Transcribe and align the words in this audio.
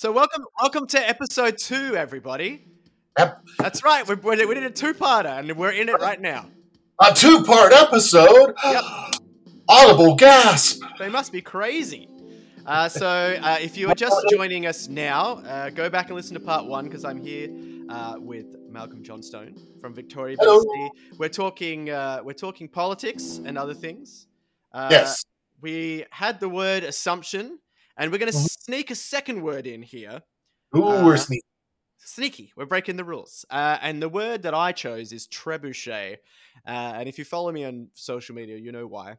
So 0.00 0.12
welcome, 0.12 0.44
welcome 0.62 0.86
to 0.86 1.08
episode 1.08 1.58
two, 1.58 1.96
everybody. 1.96 2.64
Yep. 3.18 3.42
That's 3.58 3.82
right. 3.82 4.06
We, 4.06 4.14
we, 4.14 4.36
did 4.54 4.62
a 4.62 4.70
two-parter, 4.70 5.40
and 5.40 5.50
we're 5.56 5.72
in 5.72 5.88
it 5.88 6.00
right 6.00 6.20
now. 6.20 6.46
A 7.02 7.12
two 7.12 7.42
part 7.42 7.72
episode? 7.72 8.54
Yep. 8.62 8.84
Audible 9.68 10.14
gasp! 10.14 10.84
They 11.00 11.08
must 11.08 11.32
be 11.32 11.42
crazy. 11.42 12.08
Uh, 12.64 12.88
so 12.88 13.08
uh, 13.42 13.56
if 13.60 13.76
you 13.76 13.88
are 13.88 13.94
just 13.96 14.24
joining 14.30 14.66
us 14.66 14.86
now, 14.86 15.38
uh, 15.38 15.70
go 15.70 15.90
back 15.90 16.06
and 16.06 16.14
listen 16.14 16.34
to 16.34 16.40
part 16.40 16.66
one 16.66 16.84
because 16.84 17.04
I'm 17.04 17.18
here 17.18 17.48
uh, 17.88 18.18
with 18.20 18.54
Malcolm 18.70 19.02
Johnstone 19.02 19.56
from 19.80 19.94
Victoria 19.94 20.36
Hello. 20.38 20.62
We're 21.18 21.28
talking, 21.28 21.90
uh, 21.90 22.20
we're 22.22 22.34
talking 22.34 22.68
politics 22.68 23.40
and 23.44 23.58
other 23.58 23.74
things. 23.74 24.28
Uh, 24.72 24.90
yes. 24.92 25.24
We 25.60 26.04
had 26.12 26.38
the 26.38 26.48
word 26.48 26.84
assumption, 26.84 27.58
and 27.98 28.10
we're 28.10 28.18
going 28.18 28.32
to 28.32 28.38
Mhm. 28.38 28.48
sneak 28.62 28.90
a 28.90 28.94
second 28.94 29.42
word 29.42 29.66
in 29.66 29.82
here. 29.82 30.22
Ooh, 30.76 30.84
uh, 30.84 31.04
we're 31.04 31.16
sneaky. 31.16 31.44
Sneaky. 31.98 32.52
We're 32.56 32.64
breaking 32.66 32.96
the 32.96 33.04
rules. 33.04 33.44
Uh, 33.50 33.76
and 33.82 34.00
the 34.00 34.08
word 34.08 34.42
that 34.44 34.54
I 34.54 34.72
chose 34.72 35.12
is 35.12 35.26
trebuchet. 35.28 36.18
Uh, 36.66 36.70
and 36.96 37.08
if 37.08 37.18
you 37.18 37.24
follow 37.24 37.52
me 37.52 37.64
on 37.64 37.90
social 37.94 38.34
media, 38.34 38.56
you 38.56 38.72
know 38.72 38.86
why. 38.86 39.18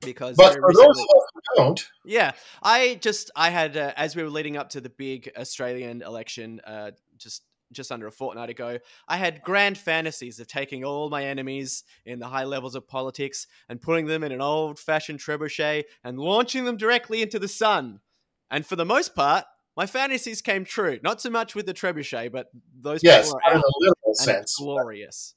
Because 0.00 0.36
But 0.36 0.54
for 0.54 0.72
those 0.72 0.86
recently- 0.86 1.06
who 1.34 1.40
don't, 1.56 1.88
yeah, 2.04 2.32
I 2.62 2.94
just 2.96 3.32
I 3.34 3.50
had 3.50 3.76
uh, 3.76 3.92
as 3.96 4.14
we 4.14 4.22
were 4.22 4.30
leading 4.30 4.56
up 4.56 4.70
to 4.70 4.80
the 4.80 4.90
big 4.90 5.30
Australian 5.36 6.02
election, 6.02 6.60
uh, 6.64 6.92
just 7.16 7.42
just 7.72 7.92
under 7.92 8.06
a 8.06 8.12
fortnight 8.12 8.50
ago, 8.50 8.78
I 9.06 9.16
had 9.16 9.42
grand 9.42 9.78
fantasies 9.78 10.40
of 10.40 10.46
taking 10.46 10.84
all 10.84 11.10
my 11.10 11.24
enemies 11.24 11.84
in 12.04 12.18
the 12.18 12.26
high 12.28 12.44
levels 12.44 12.74
of 12.74 12.88
politics 12.88 13.46
and 13.68 13.80
putting 13.80 14.06
them 14.06 14.22
in 14.24 14.32
an 14.32 14.40
old-fashioned 14.40 15.18
trebuchet 15.20 15.84
and 16.04 16.18
launching 16.18 16.64
them 16.64 16.76
directly 16.76 17.22
into 17.22 17.38
the 17.38 17.48
sun. 17.48 18.00
And 18.50 18.64
for 18.64 18.76
the 18.76 18.84
most 18.84 19.14
part, 19.14 19.44
my 19.76 19.86
fantasies 19.86 20.42
came 20.42 20.64
true. 20.64 20.98
Not 21.02 21.20
so 21.20 21.30
much 21.30 21.54
with 21.54 21.66
the 21.66 21.74
trebuchet, 21.74 22.32
but 22.32 22.46
those 22.80 23.00
yes, 23.02 23.26
people 23.26 23.40
are 23.44 23.52
in 23.52 23.58
a 23.58 23.62
literal 23.80 24.14
sense. 24.14 24.56
glorious. 24.58 25.34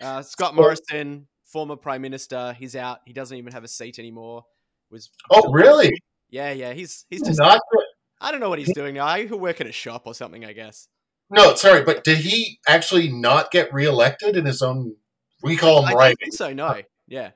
Uh, 0.00 0.22
Scott 0.22 0.54
Morrison, 0.54 1.26
former 1.44 1.76
prime 1.76 2.02
minister, 2.02 2.54
he's 2.58 2.76
out. 2.76 2.98
He 3.06 3.12
doesn't 3.12 3.36
even 3.36 3.52
have 3.52 3.64
a 3.64 3.68
seat 3.68 3.98
anymore. 3.98 4.44
Was 4.90 5.10
Oh, 5.30 5.50
really? 5.52 5.90
yeah, 6.30 6.52
yeah. 6.52 6.72
He's 6.72 7.04
he's 7.10 7.22
just 7.22 7.38
Not 7.38 7.60
I 8.20 8.30
don't 8.30 8.40
know 8.40 8.48
what 8.48 8.58
he's 8.58 8.74
doing 8.74 8.94
now. 8.94 9.16
Could 9.16 9.32
work 9.34 9.60
at 9.60 9.66
a 9.66 9.72
shop 9.72 10.02
or 10.06 10.14
something, 10.14 10.44
I 10.44 10.52
guess. 10.52 10.88
No, 11.30 11.54
sorry, 11.54 11.82
but 11.84 12.04
did 12.04 12.18
he 12.18 12.58
actually 12.68 13.08
not 13.08 13.50
get 13.50 13.72
reelected 13.72 14.36
in 14.36 14.44
his 14.46 14.62
own? 14.62 14.94
We 15.42 15.56
call 15.56 15.82
him 15.82 15.88
I 15.90 15.92
right. 15.94 16.16
think 16.20 16.34
so. 16.34 16.52
No, 16.52 16.80
yeah. 17.06 17.30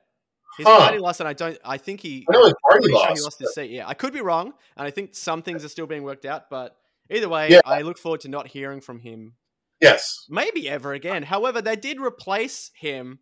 His 0.59 0.67
Huh. 0.67 0.79
party 0.79 0.99
lost, 0.99 1.21
and 1.21 1.29
I 1.29 1.33
don't. 1.33 1.59
I 1.65 1.79
think 1.79 2.01
he. 2.01 2.27
I 2.29 2.33
know 2.33 2.45
his 2.45 2.55
party 2.69 2.85
pretty 2.85 2.93
sure 2.99 3.15
he 3.15 3.21
lost 3.23 3.39
his 3.39 3.55
seat. 3.55 3.71
Yeah, 3.71 3.89
I 3.89 3.95
could 3.95 4.13
be 4.13 4.21
wrong, 4.21 4.53
and 4.77 4.87
I 4.87 4.91
think 4.91 5.15
some 5.15 5.43
things 5.43 5.65
are 5.65 5.69
still 5.69 5.87
being 5.87 6.03
worked 6.03 6.27
out. 6.27 6.51
But 6.51 6.77
either 7.11 7.29
way, 7.29 7.49
Yeah. 7.51 7.61
I 7.65 7.83
look 7.83 7.97
forward 7.99 8.21
to 8.23 8.29
not 8.29 8.47
hearing 8.49 8.81
from 8.81 8.99
him 9.01 9.35
Yes. 9.81 10.27
maybe 10.29 10.69
ever 10.69 10.93
again. 10.93 11.23
However, 11.23 11.63
they 11.63 11.77
did 11.77 12.01
replace 12.01 12.71
him 12.75 13.21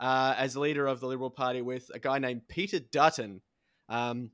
uh, 0.00 0.34
as 0.38 0.56
leader 0.56 0.86
of 0.86 1.00
the 1.00 1.06
Liberal 1.06 1.30
Party 1.30 1.60
with 1.60 1.90
a 1.92 1.98
guy 1.98 2.18
named 2.18 2.48
Peter 2.48 2.78
Dutton. 2.78 3.42
Um, 3.90 4.30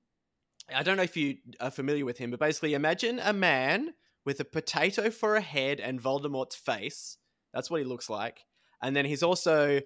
I 0.73 0.83
don't 0.85 0.97
know 0.97 1.03
if 1.03 1.17
you 1.17 1.39
are 1.61 1.71
familiar 1.73 2.05
with 2.05 2.19
him, 2.19 2.31
but 2.31 2.39
basically, 2.41 2.75
imagine 2.75 3.19
a 3.19 3.33
man 3.33 3.93
with 4.27 4.41
a 4.41 4.45
potato 4.45 5.09
for 5.09 5.37
a 5.37 5.41
head 5.41 5.81
and 5.81 6.03
Voldemort's 6.03 6.57
face. 6.57 7.17
That's 7.55 7.71
what 7.71 7.81
he 7.81 7.87
looks 7.87 8.11
like. 8.11 8.41
And 8.83 8.95
then 8.95 9.07
he's 9.07 9.23
also 9.23 9.81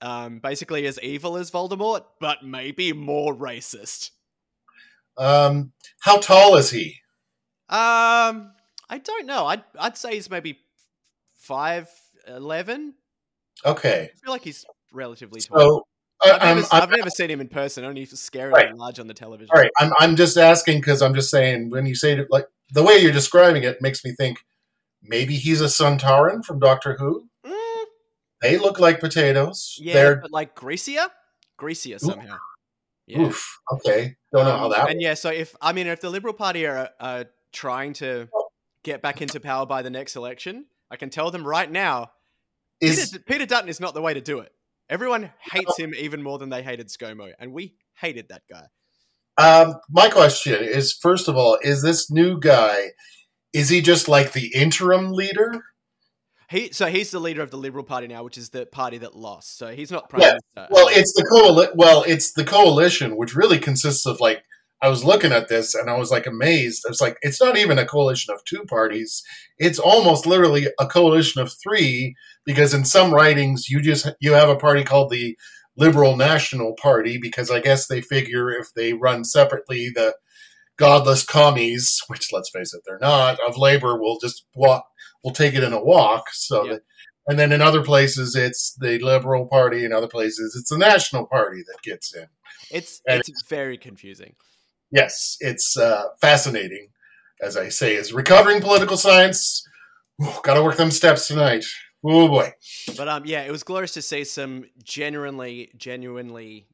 um, 0.00 0.38
basically 0.38 0.86
as 0.86 0.98
evil 1.02 1.36
as 1.36 1.50
Voldemort, 1.50 2.04
but 2.20 2.42
maybe 2.42 2.92
more 2.94 3.34
racist. 3.34 4.10
Um, 5.18 5.72
how 6.00 6.16
tall 6.18 6.56
is 6.56 6.70
he? 6.70 6.96
Um, 7.68 8.52
I 8.88 8.98
don't 9.02 9.26
know. 9.26 9.46
I'd 9.46 9.62
I'd 9.78 9.96
say 9.96 10.14
he's 10.14 10.30
maybe 10.30 10.58
five 11.38 11.88
eleven. 12.26 12.94
Okay. 13.64 14.10
I 14.14 14.18
feel 14.24 14.32
like 14.32 14.42
he's 14.44 14.64
relatively 14.92 15.40
tall. 15.40 15.86
So 16.22 16.32
I've, 16.32 16.56
never, 16.56 16.66
I've 16.72 16.90
never 16.90 17.10
seen 17.10 17.30
him 17.30 17.40
in 17.40 17.48
person. 17.48 17.84
Only 17.84 18.06
scarily 18.06 18.52
Right. 18.52 18.74
large 18.76 18.98
on 19.00 19.06
the 19.06 19.14
television. 19.14 19.50
all 19.54 19.60
right. 19.60 19.70
I'm, 19.78 19.92
I'm 19.98 20.16
just 20.16 20.36
asking 20.36 20.78
because 20.80 21.02
I'm 21.02 21.14
just 21.14 21.30
saying 21.30 21.70
when 21.70 21.84
you 21.84 21.94
say 21.94 22.12
it, 22.12 22.28
like 22.30 22.46
the 22.72 22.82
way 22.82 22.96
you're 22.98 23.12
describing 23.12 23.62
it 23.62 23.80
makes 23.80 24.04
me 24.04 24.12
think 24.12 24.44
maybe 25.02 25.36
he's 25.36 25.60
a 25.60 25.66
Sontaran 25.66 26.44
from 26.44 26.58
Doctor 26.58 26.96
Who. 26.98 27.28
Mm, 27.46 27.84
They 28.40 28.58
look 28.58 28.80
like 28.80 28.98
potatoes. 28.98 29.76
yeah, 29.80 29.94
They're 29.94 30.16
but 30.16 30.30
like 30.32 30.54
greasier, 30.54 31.06
greasier 31.56 31.98
somehow. 31.98 32.36
Yeah. 33.06 33.20
oof. 33.22 33.60
Okay. 33.72 34.16
Don't 34.32 34.44
know 34.46 34.56
how 34.56 34.64
Um, 34.66 34.70
that. 34.72 34.90
And 34.90 35.00
yeah, 35.02 35.14
so 35.14 35.30
if 35.30 35.54
I 35.60 35.72
mean, 35.72 35.86
if 35.86 36.00
the 36.00 36.10
Liberal 36.10 36.34
Party 36.34 36.66
are 36.66 36.88
uh, 36.98 37.24
trying 37.52 37.92
to 37.94 38.28
get 38.84 39.02
back 39.02 39.20
into 39.22 39.38
power 39.38 39.66
by 39.66 39.82
the 39.82 39.90
next 39.90 40.16
election, 40.16 40.66
I 40.90 40.96
can 40.96 41.10
tell 41.10 41.30
them 41.30 41.46
right 41.46 41.70
now, 41.70 42.12
is 42.80 43.10
Peter, 43.10 43.24
Peter 43.26 43.46
Dutton 43.46 43.68
is 43.68 43.80
not 43.80 43.94
the 43.94 44.02
way 44.02 44.14
to 44.14 44.20
do 44.20 44.38
it. 44.40 44.52
Everyone 44.88 45.30
hates 45.52 45.76
him 45.78 45.94
even 45.96 46.22
more 46.22 46.38
than 46.38 46.48
they 46.50 46.62
hated 46.62 46.88
ScoMo, 46.88 47.32
and 47.38 47.52
we 47.52 47.74
hated 47.94 48.28
that 48.28 48.42
guy. 48.50 48.64
Um, 49.38 49.74
my 49.90 50.08
question 50.08 50.62
is: 50.62 50.92
first 50.92 51.28
of 51.28 51.36
all, 51.36 51.58
is 51.62 51.82
this 51.82 52.10
new 52.10 52.38
guy? 52.38 52.90
Is 53.52 53.68
he 53.68 53.80
just 53.80 54.08
like 54.08 54.32
the 54.32 54.52
interim 54.54 55.12
leader? 55.12 55.62
He 56.52 56.70
so 56.70 56.86
he's 56.86 57.10
the 57.10 57.18
leader 57.18 57.42
of 57.42 57.50
the 57.50 57.56
Liberal 57.56 57.84
Party 57.84 58.06
now, 58.06 58.24
which 58.24 58.36
is 58.36 58.50
the 58.50 58.66
party 58.66 58.98
that 58.98 59.16
lost. 59.16 59.56
So 59.56 59.68
he's 59.68 59.90
not 59.90 60.10
prime 60.10 60.20
Yeah, 60.20 60.36
minister. 60.56 60.68
Well, 60.70 60.88
it's 60.90 61.12
the 61.14 61.24
coali- 61.24 61.74
Well, 61.74 62.04
it's 62.06 62.34
the 62.34 62.44
coalition, 62.44 63.16
which 63.16 63.34
really 63.34 63.58
consists 63.58 64.04
of 64.04 64.20
like 64.20 64.42
I 64.82 64.88
was 64.88 65.02
looking 65.04 65.32
at 65.32 65.48
this 65.48 65.74
and 65.74 65.88
I 65.88 65.96
was 65.96 66.10
like 66.10 66.26
amazed. 66.26 66.82
I 66.86 66.90
was 66.90 67.00
like, 67.00 67.16
it's 67.22 67.40
not 67.40 67.56
even 67.56 67.78
a 67.78 67.86
coalition 67.86 68.34
of 68.34 68.44
two 68.44 68.64
parties; 68.64 69.22
it's 69.56 69.78
almost 69.78 70.26
literally 70.26 70.66
a 70.78 70.86
coalition 70.86 71.40
of 71.40 71.52
three. 71.62 72.14
Because 72.44 72.74
in 72.74 72.84
some 72.84 73.14
ridings, 73.14 73.70
you 73.70 73.80
just 73.80 74.06
you 74.20 74.32
have 74.32 74.50
a 74.50 74.56
party 74.56 74.84
called 74.84 75.10
the 75.10 75.38
Liberal 75.76 76.16
National 76.16 76.74
Party 76.74 77.18
because 77.18 77.50
I 77.50 77.60
guess 77.60 77.86
they 77.86 78.00
figure 78.00 78.50
if 78.50 78.68
they 78.74 78.92
run 78.92 79.24
separately, 79.24 79.88
the 79.94 80.14
godless 80.76 81.24
commies, 81.24 82.02
which 82.08 82.32
let's 82.32 82.50
face 82.50 82.74
it, 82.74 82.82
they're 82.86 82.98
not, 82.98 83.38
of 83.46 83.56
labor 83.56 83.98
will 84.00 84.18
just 84.20 84.44
walk, 84.54 84.84
will 85.24 85.32
take 85.32 85.54
it 85.54 85.62
in 85.64 85.72
a 85.72 85.82
walk. 85.82 86.24
So, 86.32 86.64
Yeah. 86.64 86.72
that, 86.74 86.82
and 87.28 87.38
then 87.38 87.52
in 87.52 87.62
other 87.62 87.82
places, 87.82 88.34
it's 88.34 88.74
the 88.78 88.98
Liberal 88.98 89.46
Party. 89.46 89.84
In 89.84 89.92
other 89.92 90.08
places, 90.08 90.56
it's 90.58 90.70
the 90.70 90.78
National 90.78 91.26
Party 91.26 91.62
that 91.66 91.80
gets 91.82 92.14
in. 92.14 92.26
it's 92.70 93.00
and- 93.06 93.20
it's 93.20 93.44
very 93.48 93.78
confusing. 93.78 94.34
Yes, 94.90 95.36
it's 95.40 95.76
uh, 95.78 96.08
fascinating, 96.20 96.88
as 97.40 97.56
I 97.56 97.68
say, 97.70 97.94
is 97.94 98.12
recovering 98.12 98.60
political 98.60 98.96
science. 98.98 99.66
Got 100.42 100.54
to 100.54 100.62
work 100.62 100.76
them 100.76 100.90
steps 100.90 101.26
tonight. 101.28 101.64
Oh 102.04 102.28
boy. 102.28 102.52
But 102.96 103.08
um, 103.08 103.22
yeah, 103.24 103.42
it 103.42 103.50
was 103.52 103.62
glorious 103.62 103.92
to 103.94 104.02
see 104.02 104.24
some 104.24 104.64
genuinely, 104.82 105.70
genuinely 105.76 106.66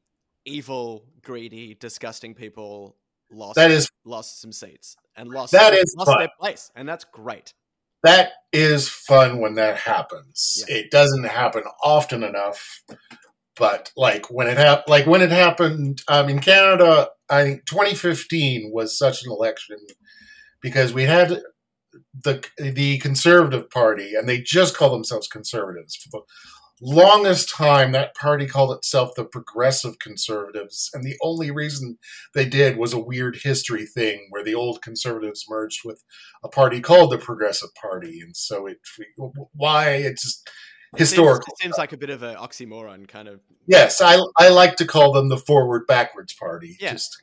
evil, 0.45 1.05
greedy, 1.23 1.75
disgusting 1.75 2.33
people 2.33 2.95
lost 3.31 3.55
That 3.55 3.69
is 3.71 3.89
lost 4.05 4.41
some 4.41 4.51
seats 4.51 4.95
and 5.15 5.29
lost 5.29 5.51
That 5.51 5.73
is 5.73 5.93
lost 5.97 6.09
fun. 6.09 6.17
their 6.19 6.31
place, 6.39 6.71
and 6.75 6.87
that's 6.89 7.05
great. 7.05 7.53
that 8.03 8.31
is 8.51 8.89
fun 8.89 9.39
when 9.39 9.55
that 9.55 9.77
happens. 9.77 10.63
Yeah. 10.67 10.77
It 10.77 10.91
doesn't 10.91 11.25
happen 11.25 11.63
often 11.83 12.23
enough, 12.23 12.81
but 13.55 13.91
like 13.95 14.25
when 14.31 14.47
it 14.47 14.57
hap- 14.57 14.89
like 14.89 15.05
when 15.05 15.21
it 15.21 15.29
happened 15.31 16.01
um, 16.07 16.29
in 16.29 16.39
Canada, 16.39 17.09
I 17.29 17.43
think 17.43 17.65
2015 17.67 18.71
was 18.73 18.97
such 18.97 19.23
an 19.23 19.31
election 19.31 19.77
because 20.61 20.91
we 20.93 21.03
had 21.03 21.39
the 22.23 22.43
the 22.57 22.97
Conservative 22.99 23.69
Party, 23.69 24.15
and 24.15 24.27
they 24.27 24.39
just 24.41 24.75
call 24.75 24.91
themselves 24.91 25.27
conservatives 25.27 25.95
for 25.95 26.09
the 26.11 26.21
longest 26.81 27.49
time. 27.49 27.91
That 27.91 28.15
party 28.15 28.45
called 28.45 28.75
itself 28.77 29.11
the 29.15 29.25
Progressive 29.25 29.99
Conservatives, 29.99 30.89
and 30.93 31.03
the 31.03 31.17
only 31.21 31.51
reason 31.51 31.97
they 32.33 32.45
did 32.45 32.77
was 32.77 32.93
a 32.93 32.99
weird 32.99 33.37
history 33.43 33.85
thing 33.85 34.27
where 34.29 34.43
the 34.43 34.55
old 34.55 34.81
conservatives 34.81 35.45
merged 35.49 35.81
with 35.83 36.03
a 36.43 36.49
party 36.49 36.79
called 36.81 37.11
the 37.11 37.17
Progressive 37.17 37.69
Party, 37.79 38.19
and 38.21 38.35
so 38.35 38.67
it 38.67 38.77
why 39.53 39.89
it's 39.91 40.23
just 40.23 40.47
It 40.93 40.97
seems- 40.99 41.09
historical. 41.11 41.53
It 41.59 41.63
seems, 41.63 41.77
like 41.77 41.91
a 41.93 41.97
bit 41.97 42.09
of 42.09 42.23
an 42.23 42.35
oxymoron, 42.35 43.07
kind 43.07 43.27
of. 43.27 43.41
Yes, 43.67 44.01
I 44.01 44.19
I 44.37 44.49
like 44.49 44.75
to 44.77 44.85
call 44.85 45.11
them 45.13 45.29
the 45.29 45.37
forward 45.37 45.85
backwards 45.87 46.33
party. 46.33 46.77
Yeah. 46.79 46.93
Just, 46.93 47.15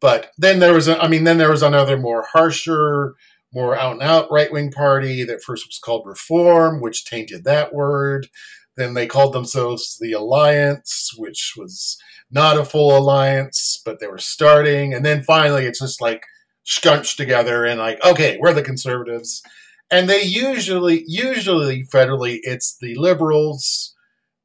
but 0.00 0.32
then 0.36 0.58
there 0.58 0.74
was 0.74 0.88
a, 0.88 1.00
I 1.02 1.08
mean, 1.08 1.24
then 1.24 1.38
there 1.38 1.50
was 1.50 1.62
another 1.62 1.96
more 1.96 2.26
harsher, 2.30 3.14
more 3.54 3.76
out 3.76 3.92
and 3.92 4.02
out 4.02 4.30
right 4.30 4.52
wing 4.52 4.70
party 4.70 5.24
that 5.24 5.42
first 5.42 5.66
was 5.66 5.78
called 5.78 6.06
Reform, 6.06 6.80
which 6.80 7.04
tainted 7.04 7.44
that 7.44 7.72
word. 7.72 8.28
Then 8.76 8.94
they 8.94 9.06
called 9.06 9.32
themselves 9.32 9.96
the 10.00 10.12
Alliance, 10.12 11.12
which 11.16 11.54
was 11.56 11.96
not 12.30 12.58
a 12.58 12.64
full 12.64 12.96
alliance, 12.96 13.80
but 13.84 14.00
they 14.00 14.08
were 14.08 14.18
starting. 14.18 14.92
And 14.92 15.04
then 15.04 15.22
finally, 15.22 15.66
it's 15.66 15.80
just 15.80 16.00
like 16.00 16.24
scunched 16.64 17.16
together 17.16 17.64
and 17.64 17.78
like, 17.78 18.04
okay, 18.04 18.36
we're 18.40 18.52
the 18.52 18.62
conservatives. 18.62 19.42
And 19.90 20.08
they 20.08 20.22
usually, 20.22 21.04
usually 21.06 21.84
federally, 21.84 22.40
it's 22.42 22.76
the 22.80 22.96
liberals 22.96 23.94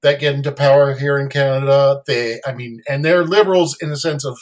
that 0.02 0.20
get 0.20 0.36
into 0.36 0.52
power 0.52 0.94
here 0.94 1.18
in 1.18 1.30
Canada. 1.30 2.02
They, 2.06 2.40
I 2.46 2.54
mean, 2.54 2.82
and 2.88 3.04
they're 3.04 3.24
liberals 3.24 3.78
in 3.82 3.90
the 3.90 3.98
sense 3.98 4.24
of 4.24 4.38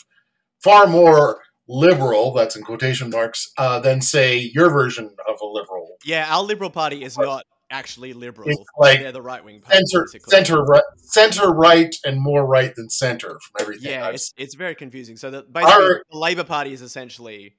far 0.62 0.88
more 0.88 1.40
liberal, 1.68 2.34
that's 2.34 2.56
in 2.56 2.64
quotation 2.64 3.10
marks, 3.10 3.52
uh, 3.58 3.80
than 3.80 4.02
say 4.02 4.38
your 4.54 4.70
version 4.70 5.16
of 5.30 5.38
a 5.42 5.46
liberal. 5.46 5.98
Yeah, 6.06 6.28
our 6.34 6.44
Liberal 6.44 6.70
Party 6.70 7.04
is 7.04 7.18
not 7.18 7.44
actually 7.70 8.14
liberal. 8.14 8.48
It's 8.50 8.64
like 8.78 9.00
They're 9.00 9.12
the 9.12 9.22
right 9.22 9.44
wing 9.44 9.60
party. 9.62 9.80
Center, 9.86 10.06
basically. 10.06 10.32
center, 10.32 10.64
right, 10.64 10.84
center, 10.98 11.50
right, 11.50 11.94
and 12.06 12.22
more 12.22 12.46
right 12.46 12.74
than 12.76 12.90
center 12.90 13.30
from 13.30 13.62
everything. 13.62 13.92
Yeah, 13.92 14.10
it's, 14.10 14.34
it's 14.38 14.56
very 14.56 14.76
confusing. 14.76 15.18
So 15.18 15.30
that 15.32 15.52
basically, 15.52 15.74
Our- 15.74 16.04
the 16.10 16.18
Labour 16.18 16.46
Party 16.46 16.72
is 16.72 16.82
essentially 16.82 17.56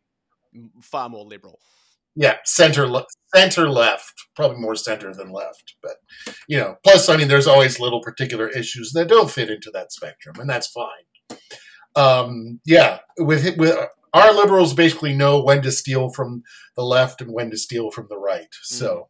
far 0.80 1.08
more 1.10 1.24
liberal. 1.26 1.58
yeah, 2.16 2.36
center 2.44 2.86
le- 2.86 3.04
center 3.34 3.68
left, 3.68 4.14
probably 4.34 4.56
more 4.58 4.74
center 4.76 5.12
than 5.12 5.30
left. 5.30 5.74
But 5.82 5.96
you 6.48 6.56
know, 6.58 6.76
plus, 6.84 7.08
I 7.10 7.16
mean, 7.18 7.28
there's 7.28 7.46
always 7.46 7.78
little 7.78 8.00
particular 8.00 8.48
issues 8.48 8.92
that 8.92 9.08
don't 9.08 9.30
fit 9.30 9.50
into 9.50 9.70
that 9.72 9.92
spectrum, 9.92 10.36
and 10.40 10.48
that's 10.48 10.68
fine. 10.68 11.38
Um, 11.96 12.60
yeah, 12.64 13.00
with 13.18 13.56
with 13.58 13.76
our 14.14 14.32
liberals 14.32 14.74
basically 14.74 15.14
know 15.14 15.42
when 15.42 15.62
to 15.62 15.72
steal 15.72 16.10
from 16.10 16.42
the 16.76 16.82
left 16.82 17.20
and 17.20 17.32
when 17.32 17.50
to 17.50 17.56
steal 17.56 17.90
from 17.90 18.06
the 18.08 18.18
right. 18.18 18.48
So, 18.62 19.08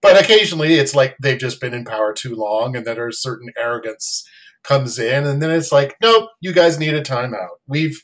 but 0.00 0.22
occasionally 0.22 0.74
it's 0.74 0.94
like 0.94 1.16
they've 1.20 1.38
just 1.38 1.60
been 1.60 1.74
in 1.74 1.84
power 1.84 2.12
too 2.12 2.34
long, 2.34 2.76
and 2.76 2.86
then 2.86 2.96
there's 2.96 3.20
certain 3.22 3.50
arrogance 3.58 4.24
comes 4.64 4.96
in, 4.98 5.26
and 5.26 5.42
then 5.42 5.50
it's 5.50 5.72
like, 5.72 5.96
nope, 6.00 6.30
you 6.40 6.52
guys 6.52 6.78
need 6.78 6.94
a 6.94 7.02
timeout. 7.02 7.56
We've 7.66 8.00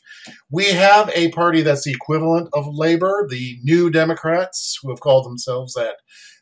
we 0.51 0.65
have 0.71 1.09
a 1.15 1.31
party 1.31 1.61
that's 1.61 1.85
the 1.85 1.91
equivalent 1.93 2.49
of 2.53 2.67
Labor, 2.67 3.27
the 3.29 3.57
New 3.63 3.89
Democrats, 3.89 4.77
who 4.81 4.89
have 4.89 4.99
called 4.99 5.25
themselves 5.25 5.73
that 5.75 5.95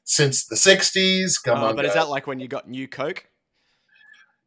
since 0.05 0.45
the 0.45 0.55
'60s. 0.55 1.41
Come 1.43 1.59
Uh, 1.59 1.67
on, 1.67 1.75
but 1.75 1.85
is 1.85 1.93
that 1.93 2.09
like 2.09 2.25
when 2.25 2.39
you 2.39 2.47
got 2.47 2.67
New 2.67 2.87
Coke? 2.87 3.25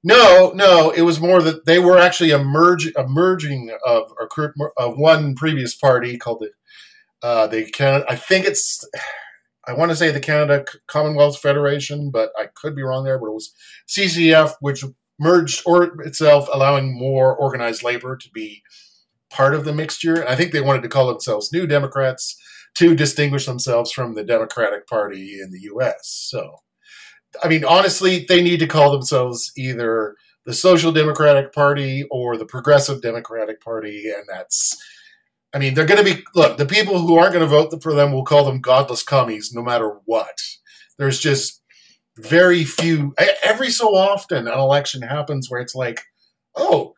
No, 0.03 0.53
no, 0.55 0.91
it 0.91 1.03
was 1.03 1.21
more 1.21 1.43
that 1.43 1.67
they 1.67 1.79
were 1.79 1.99
actually 1.99 2.31
a 2.31 2.43
merge, 2.43 2.91
a 2.97 3.07
merging 3.07 3.71
of 3.85 4.13
cur- 4.33 4.55
of 4.79 4.97
one 4.97 5.35
previous 5.35 5.75
party 5.75 6.17
called 6.17 6.41
the 6.41 7.27
uh, 7.27 7.47
the 7.47 7.71
Canada. 7.71 8.07
I 8.09 8.17
think 8.17 8.47
it's 8.47 8.83
I 9.67 9.75
want 9.75 9.91
to 9.91 9.97
say 9.97 10.11
the 10.11 10.21
Canada 10.21 10.65
Commonwealth 10.87 11.39
Federation, 11.39 12.11
but 12.11 12.31
I 12.39 12.47
could 12.47 12.75
be 12.75 12.83
wrong 12.83 13.05
there. 13.05 13.19
But 13.19 13.27
it 13.27 13.35
was 13.35 13.55
CCF, 13.89 14.55
which 14.61 14.85
merged 15.19 15.63
or 15.67 16.01
itself, 16.03 16.49
allowing 16.53 16.99
more 16.99 17.37
organized 17.37 17.83
labor 17.83 18.17
to 18.17 18.31
be 18.31 18.63
part 19.29 19.55
of 19.55 19.67
the 19.67 19.75
mixture. 19.75 20.27
I 20.27 20.35
think 20.35 20.53
they 20.53 20.63
wanted 20.63 20.83
to 20.83 20.89
call 20.89 21.09
themselves 21.09 21.53
New 21.53 21.67
Democrats 21.67 22.41
to 22.77 22.95
distinguish 22.95 23.45
themselves 23.45 23.93
from 23.93 24.15
the 24.15 24.25
Democratic 24.25 24.87
Party 24.87 25.39
in 25.43 25.51
the 25.51 25.61
U.S. 25.63 26.09
So. 26.31 26.57
I 27.43 27.49
mean, 27.49 27.65
honestly, 27.65 28.25
they 28.29 28.43
need 28.43 28.61
to 28.61 28.67
call 28.67 28.93
themselves 28.93 29.53
either 29.57 30.17
the 30.45 30.55
Social 30.55 30.93
Democratic 30.93 31.53
Party 31.53 32.05
or 32.11 32.37
the 32.37 32.47
Progressive 32.47 33.03
Democratic 33.03 33.61
Party, 33.63 34.11
and 34.11 34.25
that's. 34.29 34.77
I 35.53 35.59
mean, 35.59 35.75
they're 35.75 35.87
going 35.87 36.05
to 36.05 36.15
be 36.15 36.23
look. 36.35 36.59
The 36.59 36.67
people 36.67 36.99
who 37.01 37.17
aren't 37.17 37.33
going 37.33 37.45
to 37.45 37.49
vote 37.49 37.83
for 37.83 37.93
them 37.93 38.13
will 38.13 38.25
call 38.25 38.45
them 38.45 38.61
godless 38.61 39.03
commies, 39.03 39.53
no 39.53 39.63
matter 39.63 39.99
what. 40.05 40.41
There's 40.97 41.19
just 41.19 41.61
very 42.17 42.65
few. 42.65 43.15
Every 43.43 43.71
so 43.71 43.95
often, 43.97 44.47
an 44.47 44.59
election 44.59 45.03
happens 45.03 45.51
where 45.51 45.61
it's 45.61 45.75
like, 45.75 46.03
oh, 46.57 46.95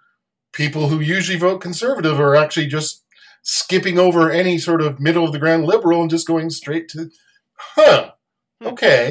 people 0.53 0.89
who 0.89 1.01
usually 1.01 1.39
vote 1.39 1.61
conservative 1.61 2.21
are 2.21 2.37
actually 2.37 2.67
just 2.67 3.03
skipping 3.43 3.99
over 3.99 4.31
any 4.31 4.59
sort 4.59 4.83
of 4.83 5.01
middle 5.01 5.25
of 5.25 5.33
the 5.33 5.39
ground 5.39 5.65
liberal 5.65 6.03
and 6.03 6.11
just 6.11 6.27
going 6.27 6.51
straight 6.51 6.89
to, 6.89 7.11
huh, 7.57 8.13
hmm. 8.61 8.69
okay. 8.69 9.11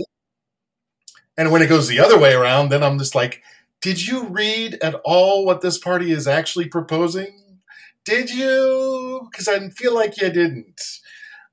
And 1.38 1.52
when 1.52 1.62
it 1.62 1.68
goes 1.68 1.88
the 1.88 2.00
other 2.00 2.20
way 2.20 2.34
around, 2.34 2.70
then 2.70 2.84
I'm 2.84 3.00
just 3.00 3.16
like, 3.16 3.42
did 3.82 4.06
you 4.06 4.28
read 4.28 4.76
at 4.82 4.96
all 5.06 5.46
what 5.46 5.62
this 5.62 5.78
party 5.78 6.12
is 6.12 6.28
actually 6.28 6.68
proposing? 6.68 7.60
Did 8.06 8.30
you? 8.32 9.28
Because 9.32 9.48
I 9.48 9.70
feel 9.70 9.94
like 9.96 10.20
you 10.22 10.30
didn't. 10.30 10.82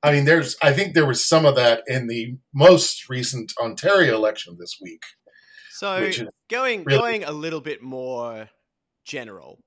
I 0.02 0.12
mean, 0.12 0.24
there's. 0.24 0.56
I 0.62 0.72
think 0.72 0.94
there 0.94 1.06
was 1.06 1.26
some 1.26 1.44
of 1.44 1.56
that 1.56 1.82
in 1.86 2.06
the 2.06 2.36
most 2.54 3.08
recent 3.08 3.52
Ontario 3.60 4.14
election 4.14 4.56
this 4.58 4.78
week, 4.80 5.02
So 5.70 6.10
going 6.48 6.84
really- 6.84 6.98
going 6.98 7.24
a 7.24 7.32
little 7.32 7.60
bit 7.60 7.82
more 7.82 8.48
general. 9.04 9.58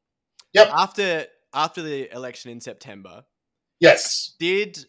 Yep. 0.54 0.70
After 0.72 1.26
after 1.54 1.82
the 1.82 2.14
election 2.14 2.50
in 2.52 2.62
September, 2.62 3.26
yes, 3.80 4.36
did 4.40 4.86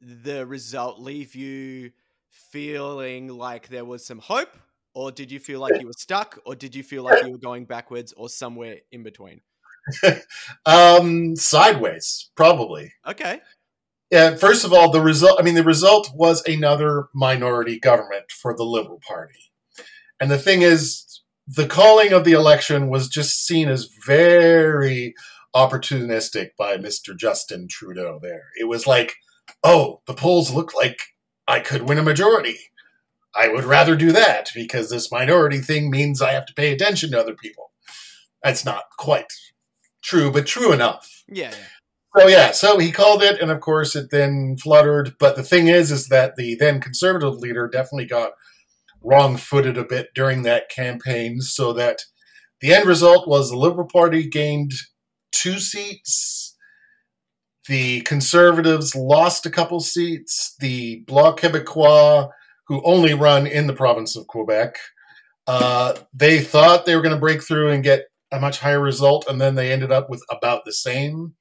the 0.00 0.44
result 0.46 0.98
leave 1.00 1.34
you 1.34 1.92
feeling 2.32 3.28
like 3.28 3.68
there 3.68 3.84
was 3.84 4.04
some 4.04 4.18
hope, 4.18 4.56
or 4.94 5.12
did 5.12 5.30
you 5.30 5.38
feel 5.38 5.60
like 5.60 5.80
you 5.80 5.86
were 5.86 5.92
stuck, 5.96 6.38
or 6.44 6.54
did 6.54 6.74
you 6.74 6.82
feel 6.82 7.02
like 7.04 7.24
you 7.24 7.30
were 7.30 7.38
going 7.38 7.64
backwards, 7.64 8.12
or 8.12 8.28
somewhere 8.28 8.78
in 8.90 9.02
between? 9.02 9.40
um, 10.66 11.36
sideways 11.36 12.30
probably. 12.34 12.92
Okay. 13.06 13.40
Yeah, 14.10 14.36
first 14.36 14.64
of 14.64 14.72
all, 14.72 14.90
the 14.90 15.00
result, 15.00 15.40
I 15.40 15.42
mean, 15.42 15.54
the 15.54 15.64
result 15.64 16.10
was 16.14 16.46
another 16.46 17.08
minority 17.14 17.78
government 17.78 18.30
for 18.30 18.54
the 18.54 18.64
Liberal 18.64 19.00
Party. 19.06 19.52
And 20.20 20.30
the 20.30 20.38
thing 20.38 20.60
is, 20.60 21.22
the 21.46 21.66
calling 21.66 22.12
of 22.12 22.24
the 22.24 22.32
election 22.32 22.88
was 22.88 23.08
just 23.08 23.44
seen 23.46 23.68
as 23.68 23.88
very 24.06 25.14
opportunistic 25.56 26.50
by 26.58 26.76
Mr. 26.76 27.16
Justin 27.16 27.68
Trudeau 27.68 28.18
there. 28.20 28.48
It 28.60 28.68
was 28.68 28.86
like, 28.86 29.14
oh, 29.64 30.02
the 30.06 30.14
polls 30.14 30.52
look 30.52 30.74
like 30.74 30.98
I 31.52 31.60
could 31.60 31.82
win 31.82 31.98
a 31.98 32.02
majority. 32.02 32.56
I 33.34 33.48
would 33.48 33.64
rather 33.64 33.94
do 33.94 34.10
that 34.12 34.48
because 34.54 34.88
this 34.88 35.12
minority 35.12 35.58
thing 35.58 35.90
means 35.90 36.22
I 36.22 36.32
have 36.32 36.46
to 36.46 36.54
pay 36.54 36.72
attention 36.72 37.10
to 37.10 37.20
other 37.20 37.34
people. 37.34 37.72
That's 38.42 38.64
not 38.64 38.84
quite 38.98 39.30
true, 40.02 40.32
but 40.32 40.46
true 40.46 40.72
enough. 40.72 41.24
Yeah. 41.28 41.50
yeah. 41.50 41.66
So 42.16 42.28
yeah, 42.28 42.50
so 42.52 42.78
he 42.78 42.90
called 42.90 43.22
it, 43.22 43.38
and 43.38 43.50
of 43.50 43.60
course 43.60 43.94
it 43.94 44.10
then 44.10 44.56
fluttered. 44.56 45.14
But 45.18 45.36
the 45.36 45.42
thing 45.42 45.68
is, 45.68 45.90
is 45.90 46.08
that 46.08 46.36
the 46.36 46.54
then 46.54 46.80
conservative 46.80 47.36
leader 47.36 47.68
definitely 47.68 48.06
got 48.06 48.32
wrong-footed 49.02 49.76
a 49.76 49.84
bit 49.84 50.08
during 50.14 50.42
that 50.42 50.70
campaign, 50.70 51.42
so 51.42 51.74
that 51.74 52.04
the 52.62 52.72
end 52.72 52.86
result 52.86 53.28
was 53.28 53.50
the 53.50 53.58
Liberal 53.58 53.88
Party 53.92 54.26
gained 54.26 54.72
two 55.32 55.58
seats. 55.58 56.51
The 57.68 58.00
Conservatives 58.02 58.94
lost 58.94 59.46
a 59.46 59.50
couple 59.50 59.80
seats. 59.80 60.54
The 60.58 61.04
Bloc 61.06 61.40
Québécois, 61.40 62.28
who 62.66 62.82
only 62.84 63.14
run 63.14 63.46
in 63.46 63.66
the 63.66 63.72
province 63.72 64.16
of 64.16 64.26
Quebec, 64.26 64.76
uh, 65.46 65.94
they 66.12 66.40
thought 66.40 66.86
they 66.86 66.96
were 66.96 67.02
going 67.02 67.14
to 67.14 67.20
break 67.20 67.42
through 67.42 67.70
and 67.70 67.84
get 67.84 68.06
a 68.32 68.40
much 68.40 68.58
higher 68.60 68.80
result, 68.80 69.26
and 69.28 69.40
then 69.40 69.54
they 69.54 69.72
ended 69.72 69.92
up 69.92 70.08
with 70.08 70.22
about 70.30 70.64
the 70.64 70.72
same. 70.72 71.34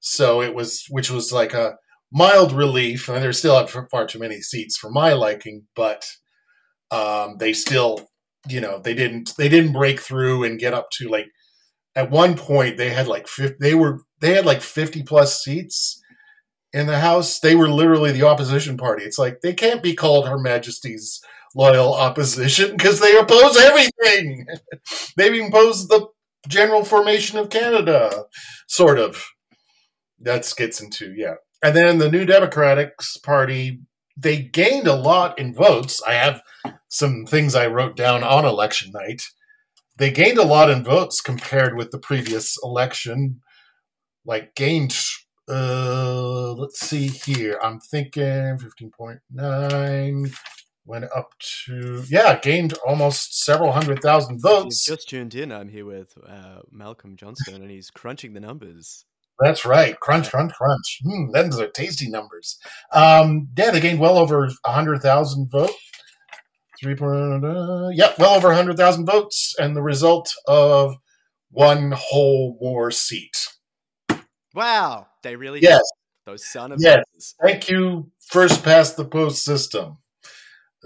So 0.00 0.40
it 0.42 0.54
was, 0.54 0.86
which 0.88 1.10
was 1.10 1.32
like 1.32 1.52
a 1.52 1.76
mild 2.10 2.52
relief. 2.52 3.08
And 3.08 3.22
they 3.22 3.32
still 3.32 3.56
have 3.56 3.70
far 3.90 4.06
too 4.06 4.18
many 4.18 4.40
seats 4.40 4.76
for 4.76 4.90
my 4.90 5.12
liking, 5.12 5.66
but 5.76 6.04
um, 6.90 7.36
they 7.38 7.52
still, 7.52 8.08
you 8.48 8.60
know, 8.60 8.78
they 8.78 8.94
didn't 8.94 9.34
they 9.36 9.48
didn't 9.48 9.72
break 9.72 10.00
through 10.00 10.44
and 10.44 10.58
get 10.58 10.74
up 10.74 10.90
to 10.92 11.08
like. 11.08 11.26
At 11.96 12.10
one 12.10 12.36
point, 12.36 12.76
they 12.76 12.90
had 12.90 13.08
like 13.08 13.26
50, 13.26 13.56
they 13.60 13.74
were 13.74 14.00
they 14.20 14.34
had 14.34 14.46
like 14.46 14.62
fifty 14.62 15.02
plus 15.02 15.42
seats 15.42 16.00
in 16.72 16.86
the 16.86 17.00
House. 17.00 17.40
They 17.40 17.54
were 17.54 17.68
literally 17.68 18.12
the 18.12 18.22
opposition 18.22 18.76
party. 18.76 19.04
It's 19.04 19.18
like 19.18 19.40
they 19.40 19.52
can't 19.52 19.82
be 19.82 19.94
called 19.94 20.28
Her 20.28 20.38
Majesty's 20.38 21.20
loyal 21.54 21.94
opposition 21.94 22.72
because 22.72 23.00
they 23.00 23.16
oppose 23.16 23.56
everything. 23.56 24.46
they 25.16 25.46
oppose 25.46 25.88
the 25.88 26.06
general 26.48 26.84
formation 26.84 27.38
of 27.38 27.50
Canada, 27.50 28.24
sort 28.68 28.98
of 28.98 29.24
that 30.20 30.52
gets 30.56 30.80
into 30.80 31.12
yeah 31.16 31.34
and 31.62 31.74
then 31.74 31.98
the 31.98 32.10
new 32.10 32.24
democratic 32.24 32.92
party 33.24 33.80
they 34.16 34.40
gained 34.40 34.86
a 34.86 34.94
lot 34.94 35.38
in 35.38 35.54
votes 35.54 36.02
i 36.06 36.12
have 36.12 36.42
some 36.88 37.24
things 37.26 37.54
i 37.54 37.66
wrote 37.66 37.96
down 37.96 38.22
on 38.22 38.44
election 38.44 38.92
night 38.92 39.22
they 40.00 40.10
gained 40.10 40.38
a 40.38 40.44
lot 40.44 40.70
in 40.70 40.82
votes 40.82 41.20
compared 41.20 41.76
with 41.76 41.90
the 41.92 41.98
previous 41.98 42.56
election 42.64 43.40
like 44.24 44.54
gained 44.56 44.96
uh 45.48 46.52
let's 46.52 46.80
see 46.80 47.06
here 47.06 47.58
i'm 47.62 47.78
thinking 47.78 48.58
15.9 48.58 50.34
went 50.86 51.04
up 51.14 51.30
to 51.66 52.02
yeah 52.08 52.38
gained 52.40 52.72
almost 52.86 53.44
several 53.44 53.72
hundred 53.72 54.02
thousand 54.02 54.40
votes 54.40 54.84
just 54.84 55.08
tuned 55.08 55.34
in, 55.34 55.52
I'm 55.52 55.68
here 55.68 55.84
with 55.84 56.14
uh, 56.26 56.60
Malcolm 56.70 57.16
Johnston, 57.16 57.62
and 57.62 57.70
he's 57.70 57.90
crunching 57.90 58.32
the 58.32 58.40
numbers. 58.40 59.04
That's 59.38 59.64
right. 59.64 59.98
Crunch, 60.00 60.30
crunch, 60.30 60.52
crunch. 60.52 60.98
Hmm, 61.02 61.30
those 61.32 61.58
are 61.60 61.68
tasty 61.68 62.10
numbers. 62.10 62.58
Um, 62.92 63.48
yeah, 63.56 63.70
they 63.70 63.80
gained 63.80 64.00
well 64.00 64.18
over 64.18 64.50
100,000 64.64 65.50
votes. 65.50 65.74
Three 66.82 66.94
point, 66.94 67.44
uh, 67.44 67.90
yeah, 67.92 68.14
well 68.18 68.34
over 68.34 68.48
100,000 68.48 69.04
votes, 69.04 69.54
and 69.58 69.76
the 69.76 69.82
result 69.82 70.32
of 70.46 70.96
one 71.50 71.92
whole 71.94 72.56
war 72.58 72.90
seat. 72.90 73.48
Wow, 74.54 75.06
they 75.22 75.36
really 75.36 75.60
Yes, 75.60 75.82
those 76.24 76.46
son 76.46 76.72
of 76.72 76.80
Yes. 76.80 77.04
bitches. 77.16 77.34
thank 77.42 77.68
you, 77.68 78.10
first 78.28 78.64
past 78.64 78.96
the 78.96 79.04
post 79.04 79.44
system. 79.44 79.98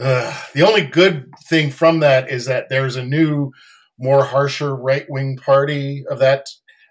Ugh, 0.01 0.35
the 0.55 0.63
only 0.67 0.85
good 0.85 1.31
thing 1.49 1.71
from 1.71 2.01
that 2.01 2.29
is 2.29 2.47
that 2.47 2.69
there's 2.69 2.97
a 2.97 3.05
new, 3.05 3.53
more 3.97 4.25
harsher 4.25 4.75
right 4.75 5.07
wing 5.09 5.37
party 5.37 6.05
of 6.11 6.19
that 6.19 6.47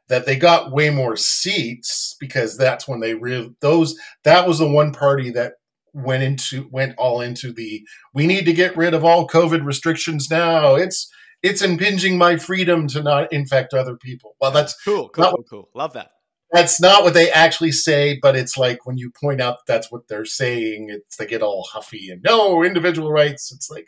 that 0.07 0.25
they 0.25 0.37
got 0.37 0.71
way 0.71 0.89
more 0.89 1.17
seats 1.17 2.15
because 2.19 2.57
that's 2.57 2.87
when 2.87 3.01
they 3.01 3.13
really 3.15 3.53
those 3.59 3.95
that 4.23 4.47
was 4.47 4.59
the 4.59 4.69
one 4.69 4.93
party 4.93 5.29
that 5.31 5.53
went 5.93 6.23
into 6.23 6.67
went 6.71 6.95
all 6.97 7.21
into 7.21 7.51
the 7.51 7.83
we 8.13 8.25
need 8.25 8.45
to 8.45 8.53
get 8.53 8.75
rid 8.75 8.93
of 8.93 9.03
all 9.03 9.27
covid 9.27 9.63
restrictions 9.63 10.29
now 10.29 10.75
it's 10.75 11.11
it's 11.41 11.61
impinging 11.61 12.17
my 12.17 12.37
freedom 12.37 12.87
to 12.87 13.03
not 13.03 13.31
infect 13.31 13.73
other 13.73 13.95
people 13.95 14.35
well 14.41 14.51
that's 14.51 14.79
cool 14.83 15.09
cool 15.09 15.25
cool, 15.25 15.45
cool. 15.49 15.69
love 15.75 15.93
that 15.93 16.11
that's 16.51 16.81
not 16.81 17.03
what 17.03 17.13
they 17.13 17.31
actually 17.31 17.71
say 17.71 18.17
but 18.21 18.35
it's 18.35 18.57
like 18.57 18.85
when 18.85 18.97
you 18.97 19.11
point 19.11 19.39
out 19.39 19.59
that's 19.67 19.91
what 19.91 20.07
they're 20.07 20.25
saying 20.25 20.89
it's 20.89 21.17
they 21.17 21.27
get 21.27 21.43
all 21.43 21.67
huffy 21.71 22.09
and 22.09 22.23
no 22.23 22.63
individual 22.63 23.11
rights 23.11 23.51
it's 23.51 23.69
like 23.69 23.87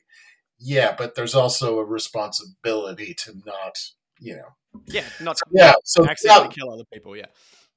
yeah 0.59 0.93
but 0.95 1.15
there's 1.15 1.35
also 1.35 1.79
a 1.79 1.85
responsibility 1.85 3.15
to 3.15 3.33
not 3.45 3.77
you 4.19 4.35
know 4.35 4.55
yeah, 4.87 5.03
not 5.19 5.39
yeah. 5.51 5.73
So 5.83 6.05
accidentally 6.07 6.53
kill 6.53 6.71
other 6.71 6.83
people. 6.91 7.15
Yeah, 7.15 7.25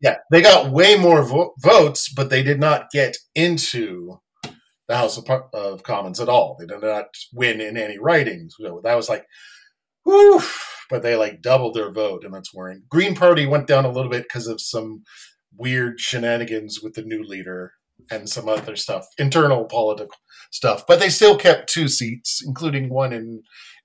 yeah. 0.00 0.16
They 0.30 0.40
got 0.42 0.70
way 0.70 0.96
more 0.96 1.22
vo- 1.22 1.54
votes, 1.60 2.12
but 2.12 2.30
they 2.30 2.42
did 2.42 2.60
not 2.60 2.90
get 2.90 3.16
into 3.34 4.20
the 4.88 4.96
House 4.96 5.18
of, 5.18 5.28
of, 5.52 5.82
Commons 5.82 6.20
at 6.20 6.28
all. 6.28 6.56
They 6.58 6.66
did 6.66 6.82
not 6.82 7.06
win 7.32 7.60
in 7.60 7.76
any 7.76 7.98
ridings. 7.98 8.54
So 8.58 8.80
that 8.82 8.94
was 8.94 9.08
like, 9.08 9.26
whew. 10.04 10.42
But 10.90 11.02
they 11.02 11.16
like 11.16 11.42
doubled 11.42 11.74
their 11.74 11.92
vote, 11.92 12.24
and 12.24 12.32
that's 12.32 12.54
worrying. 12.54 12.84
Green 12.88 13.14
Party 13.14 13.44
went 13.44 13.66
down 13.66 13.84
a 13.84 13.90
little 13.90 14.10
bit 14.10 14.22
because 14.22 14.46
of 14.46 14.60
some 14.60 15.02
weird 15.54 16.00
shenanigans 16.00 16.80
with 16.82 16.94
the 16.94 17.02
new 17.02 17.22
leader 17.22 17.72
and 18.10 18.28
some 18.28 18.48
other 18.48 18.76
stuff, 18.76 19.06
internal 19.18 19.64
political 19.64 20.16
stuff. 20.50 20.84
But 20.86 21.00
they 21.00 21.10
still 21.10 21.36
kept 21.36 21.70
two 21.70 21.88
seats, 21.88 22.42
including 22.46 22.88
one 22.88 23.12
in 23.12 23.42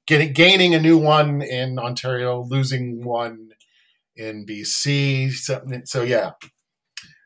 getting 0.08 0.32
gaining 0.32 0.74
a 0.74 0.80
new 0.80 0.98
one 0.98 1.42
in 1.42 1.78
Ontario, 1.78 2.46
losing 2.48 3.04
one 3.04 3.50
in 4.16 4.46
BC. 4.46 5.32
So, 5.32 5.62
so 5.86 6.04
yeah. 6.04 6.32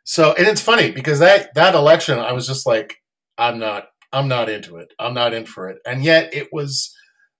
So 0.04 0.34
and 0.38 0.48
it's 0.48 0.62
funny 0.62 0.92
because 0.92 1.20
that 1.20 1.54
that 1.56 1.76
election, 1.76 2.20
I 2.20 2.32
was 2.32 2.48
just 2.48 2.66
like, 2.66 2.98
I'm 3.38 3.60
not, 3.60 3.88
I'm 4.14 4.28
not 4.28 4.50
into 4.50 4.78
it. 4.78 4.94
I'm 5.00 5.14
not 5.14 5.34
in 5.34 5.46
for 5.46 5.70
it. 5.70 5.80
And 5.86 6.04
yet 6.04 6.34
it 6.34 6.50
was 6.52 6.94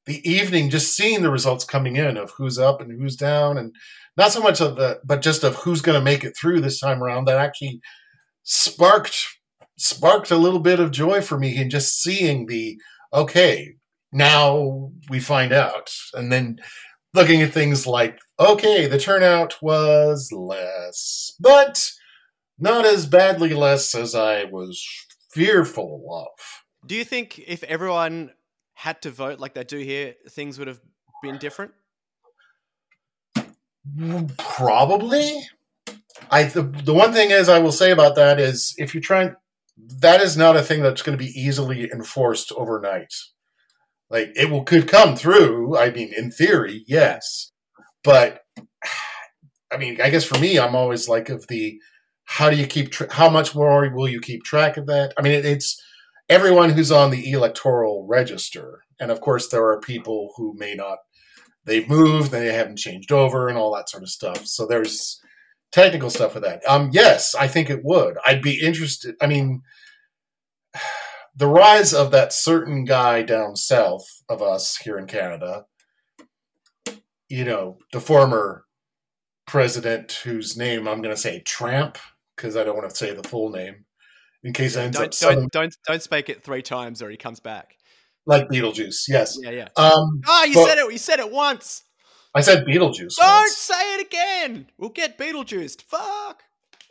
the 0.06 0.28
evening, 0.30 0.70
just 0.70 0.96
seeing 0.96 1.22
the 1.22 1.32
results 1.32 1.66
coming 1.66 1.96
in 1.96 2.18
of 2.18 2.34
who's 2.38 2.58
up 2.58 2.82
and 2.82 2.92
who's 2.92 3.16
down, 3.16 3.58
and 3.58 3.74
not 4.16 4.32
so 4.32 4.42
much 4.42 4.62
of 4.62 4.76
the, 4.76 5.00
but 5.04 5.22
just 5.22 5.44
of 5.44 5.56
who's 5.56 5.82
going 5.82 5.98
to 5.98 6.04
make 6.04 6.24
it 6.24 6.36
through 6.40 6.62
this 6.62 6.80
time 6.80 7.04
around. 7.04 7.26
That 7.26 7.38
actually 7.38 7.80
sparked 8.44 9.18
sparked 9.78 10.32
a 10.32 10.38
little 10.38 10.60
bit 10.60 10.80
of 10.80 10.92
joy 10.92 11.22
for 11.22 11.38
me 11.38 11.56
in 11.56 11.70
just 11.70 12.02
seeing 12.02 12.48
the 12.48 12.78
okay 13.14 13.76
now 14.12 14.92
we 15.10 15.20
find 15.20 15.54
out. 15.54 15.92
And 16.14 16.32
then 16.32 16.58
looking 17.14 17.42
at 17.42 17.54
things 17.54 17.88
like, 17.88 18.20
okay, 18.40 18.88
the 18.88 19.00
turnout 19.00 19.62
was 19.62 20.32
less, 20.32 21.34
but 21.40 21.92
not 22.60 22.86
as 22.86 23.06
badly 23.06 23.54
less 23.54 23.94
as 23.96 24.16
I 24.16 24.46
was 24.46 24.86
fearful 25.32 26.06
of. 26.12 26.88
Do 26.88 26.96
you 26.96 27.04
think 27.04 27.40
if 27.40 27.64
everyone 27.64 28.32
had 28.74 29.02
to 29.04 29.12
vote 29.12 29.40
like 29.40 29.54
they 29.54 29.64
do 29.64 29.80
here, 29.80 30.16
things 30.30 30.60
would 30.60 30.68
have 30.68 30.80
been 31.22 31.38
different? 31.38 31.72
Probably. 34.38 35.48
I 36.30 36.44
the, 36.44 36.64
the 36.64 36.94
one 36.94 37.14
thing 37.14 37.32
is 37.32 37.50
I 37.50 37.60
will 37.60 37.72
say 37.72 37.92
about 37.92 38.16
that 38.16 38.40
is 38.40 38.74
if 38.78 38.94
you're 38.94 39.02
trying 39.02 39.36
that 40.00 40.22
is 40.22 40.36
not 40.36 40.58
a 40.58 40.64
thing 40.64 40.82
that's 40.82 41.02
going 41.02 41.18
to 41.18 41.24
be 41.24 41.32
easily 41.40 41.90
enforced 41.92 42.52
overnight. 42.54 43.14
Like 44.10 44.32
it 44.36 44.50
will 44.50 44.64
could 44.64 44.88
come 44.88 45.16
through. 45.16 45.78
I 45.78 45.92
mean, 45.92 46.14
in 46.16 46.32
theory, 46.32 46.84
yes, 46.88 47.52
but 48.04 48.42
I 49.72 49.78
mean, 49.78 50.00
I 50.02 50.10
guess 50.10 50.24
for 50.24 50.40
me, 50.40 50.58
I'm 50.58 50.76
always 50.76 51.10
like 51.10 51.30
of 51.30 51.48
the 51.48 51.80
how 52.24 52.50
do 52.50 52.56
you 52.56 52.68
keep 52.68 52.92
tra- 52.92 53.14
how 53.14 53.30
much 53.30 53.54
more 53.54 53.90
will 53.90 54.08
you 54.08 54.22
keep 54.22 54.44
track 54.44 54.78
of 54.78 54.86
that? 54.88 55.14
I 55.18 55.22
mean, 55.22 55.34
it, 55.34 55.46
it's 55.46 55.82
everyone 56.30 56.70
who's 56.70 56.92
on 56.92 57.12
the 57.12 57.32
electoral 57.32 58.06
register, 58.08 58.84
and 59.00 59.12
of 59.12 59.20
course, 59.22 59.50
there 59.50 59.66
are 59.66 59.80
people 59.80 60.34
who 60.38 60.54
may 60.58 60.74
not. 60.74 61.00
They've 61.66 61.88
moved, 61.88 62.32
they 62.32 62.54
haven't 62.54 62.78
changed 62.78 63.12
over, 63.12 63.50
and 63.50 63.58
all 63.58 63.76
that 63.76 63.90
sort 63.90 64.04
of 64.04 64.10
stuff. 64.10 64.46
So 64.48 64.66
there's 64.66 65.20
technical 65.74 66.10
stuff 66.10 66.34
with 66.34 66.44
that. 66.44 66.62
Um, 66.66 66.92
yes, 66.94 67.36
I 67.36 67.50
think 67.50 67.70
it 67.70 67.82
would. 67.84 68.16
I'd 68.26 68.42
be 68.42 68.62
interested. 68.62 69.16
I 69.22 69.28
mean 69.28 69.64
the 71.38 71.48
rise 71.48 71.94
of 71.94 72.12
that 72.12 72.34
certain 72.34 72.84
guy 72.84 73.22
down 73.22 73.56
south 73.56 74.06
of 74.28 74.42
us 74.42 74.78
here 74.78 74.98
in 74.98 75.06
Canada, 75.06 75.66
you 77.30 77.46
know, 77.46 77.78
the 77.94 78.02
former 78.02 78.66
president 79.46 80.12
whose 80.24 80.58
name 80.58 80.88
I'm 80.88 81.02
going 81.02 81.16
to 81.16 81.22
say 81.22 81.42
Tramp 81.46 82.00
because 82.36 82.58
I 82.58 82.64
don't 82.64 82.76
want 82.76 82.90
to 82.90 82.96
say 82.96 83.14
the 83.14 83.24
full 83.24 83.52
name 83.52 83.86
in 84.44 84.52
case 84.52 84.76
I 84.76 84.84
ends 84.84 84.98
don't, 84.98 85.24
up 85.24 85.36
don't, 85.36 85.52
don't 85.52 85.78
don't 85.86 86.02
speak 86.02 86.30
it 86.30 86.44
three 86.44 86.64
times 86.64 87.04
or 87.04 87.10
he 87.10 87.18
comes 87.18 87.40
back. 87.40 87.76
Like 88.26 88.50
Beetlejuice, 88.50 89.04
yes. 89.08 89.38
Yeah, 89.42 89.52
yeah. 89.52 89.68
Um, 89.78 90.22
oh, 90.28 90.46
you 90.46 90.66
said 90.66 90.80
it. 90.80 90.92
You 90.92 90.98
said 90.98 91.20
it 91.20 91.32
once. 91.32 91.84
I 92.34 92.42
said 92.42 92.66
Beetlejuice. 92.66 93.16
Don't 93.16 93.26
once. 93.26 93.56
say 93.56 93.96
it 93.96 94.08
again. 94.08 94.68
We'll 94.78 94.90
get 94.90 95.18
Beetlejuiced. 95.18 95.84
Fuck. 95.84 96.44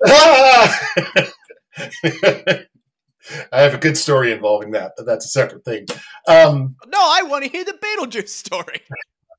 I 3.53 3.63
have 3.63 3.75
a 3.75 3.79
good 3.79 3.97
story 3.97 4.33
involving 4.33 4.73
that, 4.73 4.93
but 4.97 5.07
that's 5.07 5.25
a 5.25 5.29
separate 5.29 5.65
thing. 5.65 5.87
Um, 6.29 6.77
no, 6.87 6.99
I 6.99 7.23
want 7.23 7.45
to 7.45 7.51
hear 7.51 7.65
the 7.65 7.73
Beetlejuice 7.73 8.29
story. 8.29 8.81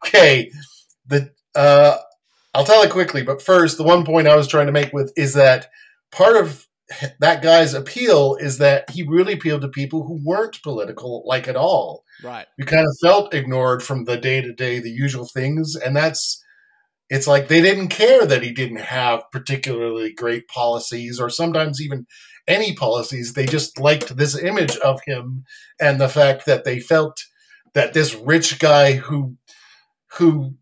Okay, 0.05 0.51
the 1.07 1.31
uh, 1.55 1.97
I'll 2.53 2.63
tell 2.63 2.83
it 2.83 2.91
quickly, 2.91 3.23
but 3.23 3.41
first, 3.41 3.77
the 3.77 3.83
one 3.83 4.05
point 4.05 4.27
I 4.27 4.35
was 4.35 4.47
trying 4.47 4.67
to 4.67 4.71
make 4.71 4.93
with 4.93 5.11
is 5.17 5.33
that 5.33 5.69
part 6.11 6.37
of 6.37 6.67
that 7.19 7.41
guy's 7.41 7.73
appeal 7.73 8.35
is 8.35 8.59
that 8.59 8.89
he 8.89 9.03
really 9.03 9.33
appealed 9.33 9.61
to 9.61 9.67
people 9.67 10.03
who 10.03 10.19
weren't 10.23 10.61
political, 10.61 11.23
like 11.25 11.47
at 11.47 11.55
all. 11.55 12.03
Right. 12.23 12.45
You 12.57 12.65
kind 12.65 12.87
of 12.87 12.97
felt 13.01 13.33
ignored 13.33 13.83
from 13.83 14.05
the 14.05 14.17
day 14.17 14.41
to 14.41 14.53
day, 14.53 14.79
the 14.79 14.91
usual 14.91 15.25
things, 15.25 15.75
and 15.75 15.95
that's 15.95 16.43
it's 17.09 17.27
like 17.27 17.47
they 17.47 17.61
didn't 17.61 17.87
care 17.87 18.25
that 18.25 18.43
he 18.43 18.51
didn't 18.51 18.81
have 18.81 19.23
particularly 19.31 20.13
great 20.13 20.47
policies 20.47 21.19
or 21.19 21.29
sometimes 21.29 21.81
even 21.81 22.05
any 22.47 22.73
policies. 22.73 23.33
They 23.33 23.45
just 23.45 23.79
liked 23.79 24.15
this 24.15 24.37
image 24.37 24.77
of 24.77 25.01
him 25.05 25.45
and 25.79 25.99
the 25.99 26.09
fact 26.09 26.45
that 26.45 26.63
they 26.63 26.79
felt 26.79 27.25
that 27.73 27.93
this 27.93 28.15
rich 28.15 28.59
guy 28.59 28.93
who 28.93 29.35
who 30.13 30.55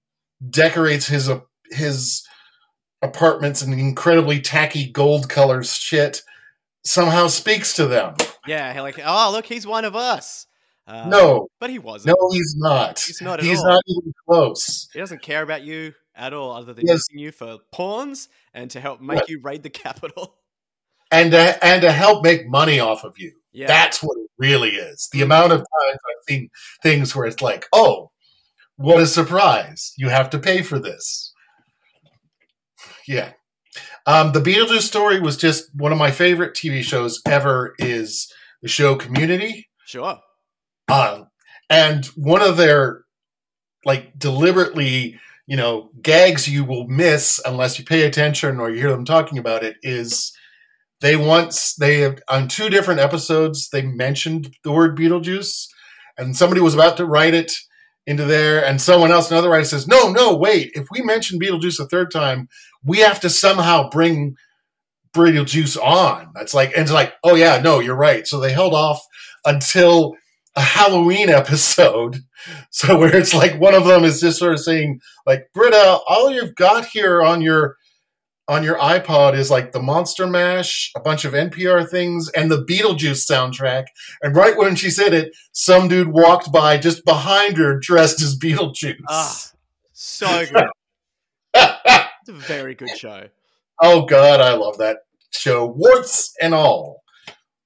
decorates 0.50 1.08
his 1.08 1.30
uh, 1.30 1.42
his 1.72 2.28
apartments 3.02 3.62
in 3.62 3.74
incredibly 3.74 4.40
tacky 4.40 4.90
gold 4.92 5.30
colors 5.30 5.74
shit 5.76 6.22
somehow 6.84 7.28
speaks 7.28 7.74
to 7.74 7.88
them. 7.88 8.16
Yeah, 8.48 8.80
like, 8.82 9.00
oh 9.04 9.32
look, 9.32 9.46
he's 9.46 9.66
one 9.66 9.86
of 9.86 9.96
us. 9.96 10.48
Uh, 10.88 11.08
no, 11.08 11.48
but 11.60 11.70
he 11.70 11.80
wasn't. 11.80 12.16
No, 12.20 12.30
he's 12.32 12.56
not. 12.58 13.00
He's 13.00 13.22
not. 13.22 13.42
he's 13.42 13.60
all. 13.60 13.72
not 13.72 13.82
even 13.88 14.14
close. 14.28 14.88
He 14.94 15.00
doesn't 15.00 15.22
care 15.22 15.42
about 15.42 15.64
you 15.64 15.94
at 16.16 16.34
all, 16.34 16.52
other 16.52 16.74
than 16.74 16.86
yes. 16.86 17.06
using 17.10 17.24
you 17.24 17.32
for 17.32 17.58
pawns 17.72 18.30
and 18.54 18.70
to 18.72 18.80
help 18.80 19.02
make 19.02 19.28
you 19.28 19.40
raid 19.42 19.64
the 19.64 19.70
capital 19.72 20.36
and 21.12 21.32
to, 21.32 21.66
and 21.66 21.82
to 21.82 21.92
help 21.92 22.24
make 22.24 22.48
money 22.48 22.80
off 22.80 23.04
of 23.04 23.18
you. 23.18 23.32
Yeah. 23.52 23.68
That's 23.68 24.04
what 24.04 24.18
it 24.18 24.30
really 24.38 24.72
is. 24.72 25.08
The 25.12 25.22
amount 25.22 25.54
of 25.54 25.60
times 25.60 26.00
I've 26.10 26.24
seen 26.28 26.50
things 26.84 27.16
where 27.16 27.26
it's 27.26 27.42
like, 27.42 27.66
oh, 27.72 28.12
what 28.76 29.02
a 29.02 29.08
surprise! 29.08 29.94
You 29.98 30.10
have 30.10 30.30
to 30.32 30.40
pay 30.40 30.62
for 30.62 30.78
this. 30.80 31.34
Yeah. 33.08 33.32
Um, 34.06 34.34
the 34.34 34.42
Beetlejuice 34.42 34.82
story 34.82 35.20
was 35.20 35.38
just 35.38 35.74
one 35.74 35.92
of 35.94 35.98
my 35.98 36.12
favorite 36.12 36.56
TV 36.56 36.84
shows 36.84 37.22
ever. 37.26 37.74
Is 37.80 38.32
the 38.62 38.68
show 38.68 38.96
Community? 38.96 39.70
Sure. 39.86 40.20
Um, 40.92 41.28
and 41.70 42.06
one 42.18 42.42
of 42.42 42.58
their 42.58 43.06
like 43.86 44.18
deliberately, 44.18 45.20
you 45.48 45.56
know, 45.56 45.92
gags 46.02 46.48
you 46.48 46.66
will 46.66 46.88
miss 46.88 47.40
unless 47.46 47.80
you 47.80 47.86
pay 47.86 48.04
attention 48.04 48.60
or 48.60 48.70
you 48.70 48.78
hear 48.78 48.92
them 48.92 49.06
talking 49.06 49.38
about 49.38 49.64
it 49.64 49.78
is 49.82 50.36
they 51.06 51.16
once 51.16 51.76
they 51.76 52.00
have 52.00 52.18
on 52.28 52.48
two 52.48 52.68
different 52.68 53.00
episodes 53.00 53.70
they 53.70 53.84
mentioned 53.84 54.56
the 54.64 54.72
word 54.72 54.98
Beetlejuice, 54.98 55.68
and 56.18 56.36
somebody 56.36 56.62
was 56.62 56.74
about 56.74 56.98
to 56.98 57.06
write 57.06 57.36
it 57.36 57.54
into 58.08 58.26
there, 58.26 58.66
and 58.66 58.82
someone 58.82 59.12
else, 59.12 59.30
another 59.30 59.52
writer 59.52 59.66
says, 59.66 59.88
"No, 59.88 60.12
no, 60.12 60.36
wait! 60.36 60.72
If 60.74 60.88
we 60.90 61.04
mention 61.04 61.40
Beetlejuice 61.40 61.80
a 61.80 61.86
third 61.86 62.10
time, 62.10 62.50
we 62.84 63.00
have 63.00 63.20
to 63.20 63.30
somehow 63.30 63.88
bring 63.88 64.36
Beetlejuice 65.14 65.78
on." 65.78 66.32
That's 66.34 66.56
like, 66.56 66.72
and 66.72 66.82
it's 66.82 66.92
like, 66.92 67.14
oh 67.24 67.36
yeah, 67.36 67.62
no, 67.62 67.80
you're 67.80 67.96
right. 67.96 68.26
So 68.26 68.40
they 68.40 68.52
held 68.52 68.74
off 68.74 69.00
until 69.46 70.16
a 70.56 70.62
Halloween 70.62 71.30
episode. 71.30 72.18
So 72.70 73.00
where 73.00 73.16
it's 73.16 73.34
like 73.34 73.60
one 73.60 73.74
of 73.74 73.86
them 73.86 74.04
is 74.04 74.22
just 74.22 74.38
sort 74.38 74.54
of 74.54 74.60
saying, 74.60 75.00
like, 75.26 75.48
Britta, 75.52 75.98
all 76.08 76.30
you've 76.30 76.54
got 76.54 76.86
here 76.86 77.24
on 77.24 77.42
your 77.42 77.76
on 78.48 78.64
your 78.64 78.78
iPod 78.78 79.36
is 79.36 79.50
like 79.50 79.72
the 79.72 79.82
Monster 79.82 80.28
Mash, 80.28 80.92
a 80.96 81.00
bunch 81.00 81.26
of 81.26 81.34
NPR 81.34 81.90
things, 81.90 82.30
and 82.30 82.52
the 82.52 82.64
Beetlejuice 82.64 83.30
soundtrack. 83.30 83.86
And 84.22 84.36
right 84.36 84.56
when 84.58 84.76
she 84.76 84.90
said 84.90 85.14
it, 85.14 85.36
some 85.52 85.88
dude 85.88 86.10
walked 86.10 86.52
by 86.52 86.78
just 86.78 87.04
behind 87.06 87.58
her 87.58 87.80
dressed 87.80 88.22
as 88.22 88.38
Beetlejuice. 88.38 88.98
Ah, 89.10 89.42
so 89.94 90.28
good. 90.54 90.66
It's 91.54 92.30
a 92.30 92.34
very 92.34 92.76
good 92.76 92.96
show. 92.98 93.28
Oh 93.82 94.06
god, 94.06 94.42
I 94.42 94.54
love 94.54 94.78
that 94.78 94.98
show, 95.32 95.66
warts 95.66 96.34
and 96.42 96.54
all. 96.54 97.04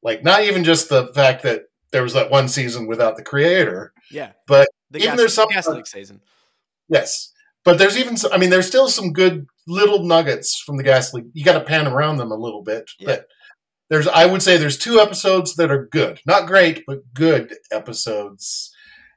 Like 0.02 0.24
not 0.24 0.44
even 0.44 0.64
just 0.64 0.90
the 0.90 1.08
fact 1.14 1.44
that 1.44 1.64
there 1.92 2.04
was 2.04 2.14
that 2.14 2.32
one 2.32 2.48
season 2.48 2.88
without 2.88 3.18
the 3.18 3.24
creator. 3.24 3.94
Yeah, 4.12 4.32
But 4.48 4.70
the 4.92 5.00
even 5.00 5.10
gas, 5.12 5.18
there's 5.18 5.34
some- 5.34 5.50
gas 5.50 5.68
leak 5.68 5.86
season. 5.88 6.22
Yes, 6.88 7.32
but 7.66 7.78
there's 7.78 7.98
even 7.98 8.18
some, 8.18 8.32
I 8.32 8.38
mean 8.38 8.50
there's 8.50 8.68
still 8.68 8.88
some 8.90 9.14
good 9.14 9.46
little 9.68 10.04
nuggets 10.04 10.62
from 10.66 10.78
the 10.78 11.10
leak. 11.14 11.26
You 11.34 11.44
got 11.46 11.54
to 11.60 11.64
pan 11.66 11.88
around 11.88 12.18
them 12.18 12.32
a 12.32 12.36
little 12.38 12.64
bit, 12.64 12.90
Yeah. 13.00 13.08
but 13.08 13.26
there's 13.90 14.08
I 14.08 14.26
would 14.26 14.42
say 14.42 14.58
there's 14.58 14.78
two 14.78 15.00
episodes 15.00 15.56
that 15.56 15.72
are 15.72 15.86
good, 15.88 16.20
not 16.26 16.48
great, 16.48 16.84
but 16.88 17.00
good 17.14 17.56
episodes, 17.72 18.72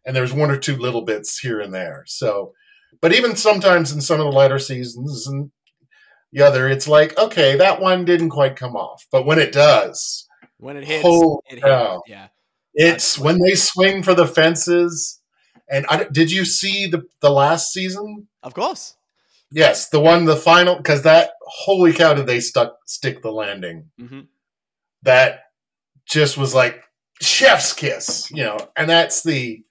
and 0.07 0.15
there's 0.17 0.33
one 0.33 0.51
or 0.51 0.57
two 0.59 0.77
little 0.77 1.03
bits 1.03 1.39
here 1.39 1.61
and 1.61 1.73
there. 1.75 2.05
So, 2.07 2.53
but 3.01 3.13
even 3.15 3.37
sometimes 3.37 3.93
in 3.93 4.01
some 4.01 4.21
of 4.21 4.27
the 4.27 4.33
latter 4.33 4.59
seasons 4.59 5.27
and 5.27 5.51
the 6.33 6.43
other, 6.43 6.69
it's 6.69 6.89
like 6.89 7.17
okay, 7.19 7.57
that 7.57 7.81
one 7.81 8.05
didn't 8.05 8.31
quite 8.31 8.57
come 8.57 8.75
off, 8.77 9.07
but 9.13 9.27
when 9.27 9.39
it 9.39 9.53
does, 9.53 10.27
When 10.59 10.77
it 10.77 10.85
hits, 10.85 11.05
it 11.51 11.55
hits. 11.63 12.01
Yeah. 12.07 12.29
it's 12.75 13.19
when 13.19 13.39
they 13.41 13.55
swing 13.55 14.03
for 14.03 14.15
the 14.15 14.27
fences. 14.27 15.21
And 15.73 15.87
I, 15.89 16.05
did 16.05 16.31
you 16.31 16.45
see 16.45 16.87
the 16.87 17.03
the 17.21 17.31
last 17.31 17.73
season? 17.73 18.29
Of 18.43 18.55
course. 18.55 18.95
Yes, 19.51 19.89
the 19.89 20.01
one, 20.01 20.25
the 20.25 20.37
final, 20.37 20.77
because 20.77 21.03
that 21.03 21.33
holy 21.43 21.93
cow, 21.93 22.15
did 22.15 22.27
they 22.27 22.41
stuck 22.41 22.77
stick 22.87 23.23
the 23.23 23.31
landing? 23.33 23.91
hmm 23.99 24.21
That 25.03 25.41
just 26.07 26.39
was 26.39 26.55
like 26.55 26.83
chef's 27.21 27.73
kiss, 27.73 28.31
you 28.31 28.45
know. 28.45 28.59
And 28.77 28.89
that's 28.89 29.23
the, 29.23 29.63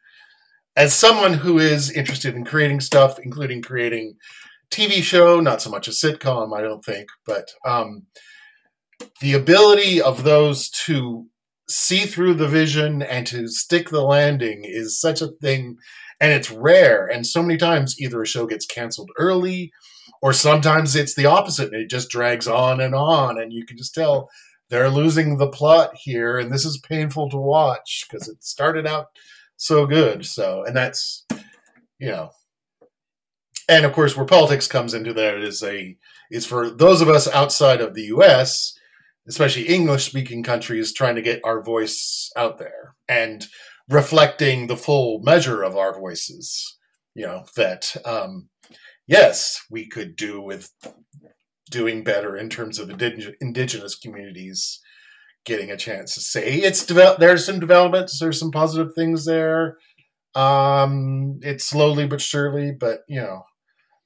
as 0.76 0.94
someone 0.94 1.34
who 1.34 1.58
is 1.58 1.92
interested 1.92 2.36
in 2.36 2.46
creating 2.46 2.80
stuff, 2.82 3.18
including 3.20 3.62
creating 3.62 4.18
TV 4.70 5.02
show, 5.02 5.40
not 5.40 5.62
so 5.62 5.70
much 5.70 5.88
a 5.88 5.92
sitcom, 5.92 6.56
I 6.56 6.62
don't 6.62 6.86
think, 6.86 7.10
but 7.26 7.50
um, 7.66 8.04
the 9.20 9.34
ability 9.34 10.02
of 10.02 10.24
those 10.24 10.70
to 10.86 11.26
see 11.72 12.06
through 12.06 12.36
the 12.36 12.48
vision 12.48 13.02
and 13.02 13.26
to 13.28 13.48
stick 13.48 13.90
the 13.90 14.02
landing 14.02 14.64
is 14.64 15.00
such 15.00 15.22
a 15.22 15.28
thing 15.28 15.78
and 16.20 16.32
it's 16.32 16.52
rare. 16.52 17.08
And 17.08 17.26
so 17.26 17.42
many 17.42 17.58
times 17.58 18.00
either 18.00 18.22
a 18.22 18.28
show 18.28 18.46
gets 18.46 18.66
canceled 18.66 19.12
early 19.18 19.72
or 20.22 20.34
sometimes 20.34 20.96
it's 20.96 21.16
the 21.16 21.26
opposite 21.26 21.74
and 21.74 21.82
it 21.82 21.90
just 21.90 22.10
drags 22.10 22.48
on 22.48 22.80
and 22.80 22.94
on 22.94 23.42
and 23.42 23.52
you 23.52 23.66
can 23.66 23.78
just 23.78 23.96
tell 23.96 24.30
they're 24.70 24.90
losing 24.90 25.38
the 25.38 25.50
plot 25.50 25.96
here 25.96 26.38
and 26.38 26.52
this 26.52 26.64
is 26.64 26.78
painful 26.78 27.30
to 27.30 27.38
watch 27.38 28.06
because 28.10 28.28
it 28.28 28.44
started 28.44 28.86
out 28.86 29.08
so 29.58 29.86
good. 29.86 30.26
So 30.26 30.64
and 30.66 30.76
that's 30.76 31.26
you 32.00 32.10
know. 32.10 32.32
And 33.68 33.86
of 33.86 33.94
course 33.94 34.16
where 34.16 34.26
politics 34.26 34.68
comes 34.68 34.94
into 34.94 35.14
there 35.14 35.40
is 35.40 35.64
a 35.64 35.98
is 36.30 36.46
for 36.46 36.70
those 36.70 37.02
of 37.02 37.10
us 37.10 37.28
outside 37.28 37.82
of 37.82 37.94
the 37.94 38.04
us 38.04 38.78
especially 39.28 39.68
english 39.68 40.06
speaking 40.06 40.44
countries 40.44 40.94
trying 40.94 41.16
to 41.16 41.22
get 41.22 41.42
our 41.44 41.62
voice 41.62 42.32
out 42.36 42.58
there 42.58 42.96
and 43.08 43.48
reflecting 43.90 44.68
the 44.68 44.78
full 44.78 45.20
measure 45.24 45.64
of 45.64 45.76
our 45.76 45.98
voices 45.98 46.78
you 47.14 47.26
know 47.26 47.44
that 47.56 47.96
um 48.06 48.50
yes 49.08 49.62
we 49.70 49.88
could 49.88 50.16
do 50.16 50.42
with 50.42 50.72
doing 51.70 52.04
better 52.04 52.36
in 52.36 52.50
terms 52.50 52.78
of 52.78 52.90
indig- 52.90 53.34
indigenous 53.40 53.96
communities 53.96 54.80
getting 55.46 55.72
a 55.72 55.78
chance 55.78 56.14
to 56.14 56.22
say 56.22 56.56
it's 56.58 56.86
develop 56.86 57.18
there's 57.20 57.46
some 57.46 57.60
developments 57.60 58.20
there's 58.20 58.40
some 58.40 58.52
positive 58.52 58.94
things 58.94 59.26
there. 59.26 59.78
Um 60.36 61.40
it's 61.42 61.66
slowly 61.66 62.08
but 62.08 62.22
surely 62.22 62.72
but 62.72 63.00
you 63.08 63.20
know 63.20 63.44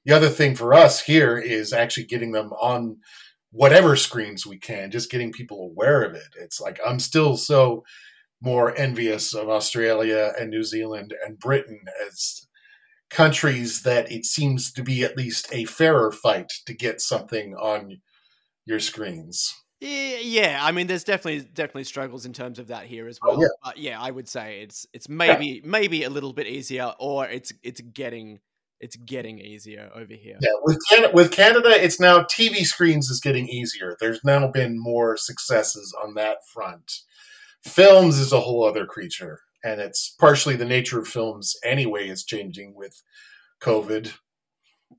the 0.04 0.14
other 0.14 0.28
thing 0.28 0.54
for 0.54 0.72
us 0.72 1.02
here 1.02 1.36
is 1.36 1.72
actually 1.72 2.06
getting 2.06 2.32
them 2.32 2.52
on 2.52 2.98
whatever 3.56 3.96
screens 3.96 4.46
we 4.46 4.58
can 4.58 4.90
just 4.90 5.10
getting 5.10 5.32
people 5.32 5.58
aware 5.62 6.02
of 6.02 6.14
it 6.14 6.28
it's 6.38 6.60
like 6.60 6.78
i'm 6.86 6.98
still 6.98 7.36
so 7.36 7.82
more 8.42 8.76
envious 8.76 9.34
of 9.34 9.48
australia 9.48 10.32
and 10.38 10.50
new 10.50 10.62
zealand 10.62 11.14
and 11.24 11.38
britain 11.38 11.80
as 12.06 12.46
countries 13.08 13.82
that 13.82 14.10
it 14.10 14.24
seems 14.24 14.72
to 14.72 14.82
be 14.82 15.04
at 15.04 15.16
least 15.16 15.48
a 15.52 15.64
fairer 15.64 16.10
fight 16.10 16.52
to 16.66 16.74
get 16.74 17.00
something 17.00 17.54
on 17.54 18.00
your 18.64 18.80
screens 18.80 19.54
Yeah, 19.80 20.18
yeah, 20.22 20.58
I 20.62 20.72
mean, 20.72 20.86
there's 20.86 21.04
definitely 21.04 21.48
definitely 21.52 21.84
struggles 21.84 22.24
in 22.26 22.32
terms 22.32 22.58
of 22.58 22.68
that 22.68 22.86
here 22.86 23.06
as 23.06 23.18
Oh, 23.22 23.28
well. 23.32 23.40
yeah. 23.42 23.48
But 23.62 23.76
yeah, 23.78 24.00
I 24.00 24.10
would 24.10 24.26
say 24.28 24.62
it's 24.62 24.86
it's 24.92 25.08
maybe 25.08 25.60
maybe 25.64 26.02
a 26.04 26.10
little 26.10 26.32
bit 26.32 26.46
easier, 26.46 26.92
or 26.98 27.26
it's 27.28 27.52
it's 27.62 27.80
getting 27.80 28.40
it's 28.80 28.96
getting 28.96 29.38
easier 29.38 29.90
over 29.94 30.14
here. 30.14 30.36
Yeah, 30.40 30.50
with 30.62 30.78
Canada, 30.88 31.12
with 31.14 31.30
Canada, 31.30 31.70
it's 31.72 31.98
now 31.98 32.20
TV 32.20 32.64
screens 32.64 33.10
is 33.10 33.20
getting 33.20 33.48
easier. 33.48 33.96
There's 33.98 34.22
now 34.24 34.48
been 34.48 34.78
more 34.78 35.16
successes 35.16 35.94
on 36.02 36.14
that 36.14 36.38
front. 36.52 37.00
Films 37.64 38.18
is 38.18 38.32
a 38.32 38.40
whole 38.40 38.64
other 38.64 38.86
creature, 38.86 39.40
and 39.64 39.80
it's 39.80 40.14
partially 40.20 40.56
the 40.56 40.64
nature 40.64 40.98
of 40.98 41.08
films 41.08 41.56
anyway 41.64 42.08
is 42.08 42.24
changing 42.24 42.74
with 42.74 43.02
COVID, 43.60 44.12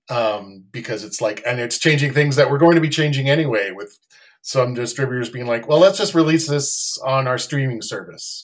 um, 0.09 0.65
because 0.71 1.03
it's 1.03 1.21
like, 1.21 1.43
and 1.45 1.59
it's 1.59 1.77
changing 1.77 2.13
things 2.13 2.35
that 2.35 2.49
we're 2.49 2.57
going 2.57 2.75
to 2.75 2.81
be 2.81 2.89
changing 2.89 3.29
anyway. 3.29 3.71
With 3.71 3.97
some 4.41 4.73
distributors 4.73 5.29
being 5.29 5.47
like, 5.47 5.67
"Well, 5.67 5.79
let's 5.79 5.97
just 5.99 6.15
release 6.15 6.47
this 6.47 6.97
on 7.05 7.27
our 7.27 7.37
streaming 7.37 7.81
service." 7.81 8.43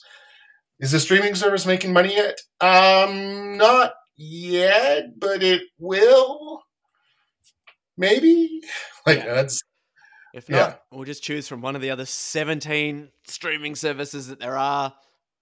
Is 0.80 0.92
the 0.92 1.00
streaming 1.00 1.36
service 1.36 1.66
making 1.66 1.94
money 1.94 2.16
yet? 2.16 2.40
Um, 2.60 3.58
not 3.58 3.94
yet, 4.16 5.20
but 5.20 5.42
it 5.44 5.62
will. 5.80 6.62
Maybe. 7.98 8.62
Like 9.06 9.18
Yeah. 9.20 9.34
that's 9.34 9.62
If 10.34 10.50
Yeah. 10.50 10.58
not, 10.58 10.82
we'll 10.92 11.04
just 11.04 11.22
choose 11.24 11.48
from 11.48 11.62
one 11.62 11.76
of 11.76 11.82
the 11.82 11.92
other 11.92 12.06
17 12.06 13.10
streaming 13.28 13.76
services 13.76 14.28
that 14.28 14.40
there 14.40 14.58
are. 14.58 14.94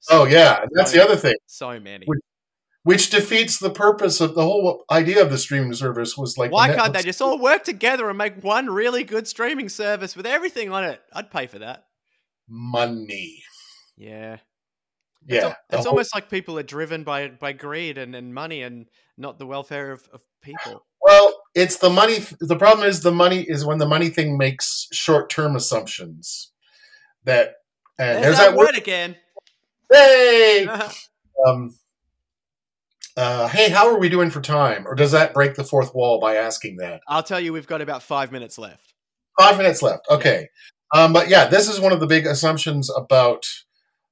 oh 0.10 0.26
yeah, 0.26 0.66
that's 0.72 0.92
the 0.92 1.04
other 1.04 1.16
thing, 1.16 1.36
So 1.48 1.80
many. 1.80 2.06
Which- 2.06 2.20
which 2.84 3.12
defeats 3.12 3.60
the 3.60 3.70
purpose 3.70 4.20
of 4.22 4.34
the 4.34 4.42
whole 4.42 4.84
idea 4.90 5.22
of 5.22 5.30
the 5.30 5.38
streaming 5.38 5.74
service. 5.76 6.18
Was 6.18 6.36
like 6.40 6.52
Why 6.52 6.70
the 6.70 6.74
can't 6.78 6.92
they 6.94 7.04
just 7.04 7.22
all 7.22 7.38
work 7.38 7.64
together 7.64 8.10
and 8.10 8.18
make 8.18 8.44
one 8.44 8.72
really 8.72 9.04
good 9.04 9.28
streaming 9.28 9.70
service 9.70 10.16
with 10.16 10.26
everything 10.26 10.72
on 10.72 10.84
it? 10.86 11.00
I'd 11.14 11.30
pay 11.30 11.46
for 11.46 11.60
that. 11.60 11.86
money? 12.50 13.44
Yeah. 13.96 14.38
Yeah, 15.26 15.48
It's, 15.48 15.56
it's 15.70 15.78
whole- 15.86 15.92
almost 15.94 16.16
like 16.16 16.30
people 16.30 16.58
are 16.58 16.64
driven 16.64 17.04
by 17.04 17.28
by 17.30 17.54
greed 17.54 17.98
and, 17.98 18.16
and 18.16 18.34
money 18.34 18.64
and 18.64 18.88
not 19.18 19.38
the 19.38 19.46
welfare 19.46 19.92
of, 19.92 20.08
of 20.12 20.22
people. 20.42 20.84
Well, 21.02 21.42
it's 21.56 21.78
the 21.78 21.90
money. 21.90 22.20
The 22.40 22.56
problem 22.56 22.88
is 22.88 23.02
the 23.02 23.12
money 23.12 23.42
is 23.42 23.66
when 23.66 23.78
the 23.78 23.88
money 23.88 24.10
thing 24.10 24.38
makes 24.38 24.88
short 24.92 25.30
term 25.30 25.56
assumptions. 25.56 26.52
That 27.24 27.56
and 28.00 28.24
There's, 28.24 28.24
there's, 28.24 28.38
that 28.38 28.50
that 28.52 28.58
word 28.58 28.68
word. 28.74 28.78
again. 28.78 29.16
Hey, 29.92 30.68
um, 31.48 31.76
uh, 33.18 33.48
hey, 33.50 33.70
how 33.70 33.88
are 33.90 34.00
we 34.00 34.10
doing 34.10 34.30
for 34.30 34.42
time? 34.42 34.88
Or 34.88 34.96
does 34.96 35.12
that 35.12 35.34
break 35.34 35.56
the 35.56 35.64
fourth 35.64 35.94
wall 35.94 36.20
by 36.20 36.36
asking 36.36 36.78
that? 36.78 37.02
I'll 37.08 37.24
tell 37.24 37.40
you, 37.40 37.54
we've 37.54 37.68
got 37.68 37.82
about 37.82 38.02
five 38.02 38.32
minutes 38.32 38.58
left. 38.58 38.94
Five 39.40 39.58
minutes 39.58 39.82
left. 39.82 40.06
Okay. 40.10 40.48
Um, 40.94 41.14
but 41.14 41.30
yeah, 41.30 41.48
this 41.48 41.70
is 41.70 41.80
one 41.80 41.92
of 41.92 42.00
the 42.00 42.08
big 42.08 42.26
assumptions 42.26 42.90
about 42.96 43.46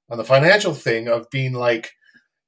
on 0.09 0.17
the 0.17 0.23
financial 0.23 0.73
thing 0.73 1.07
of 1.07 1.29
being 1.29 1.53
like, 1.53 1.91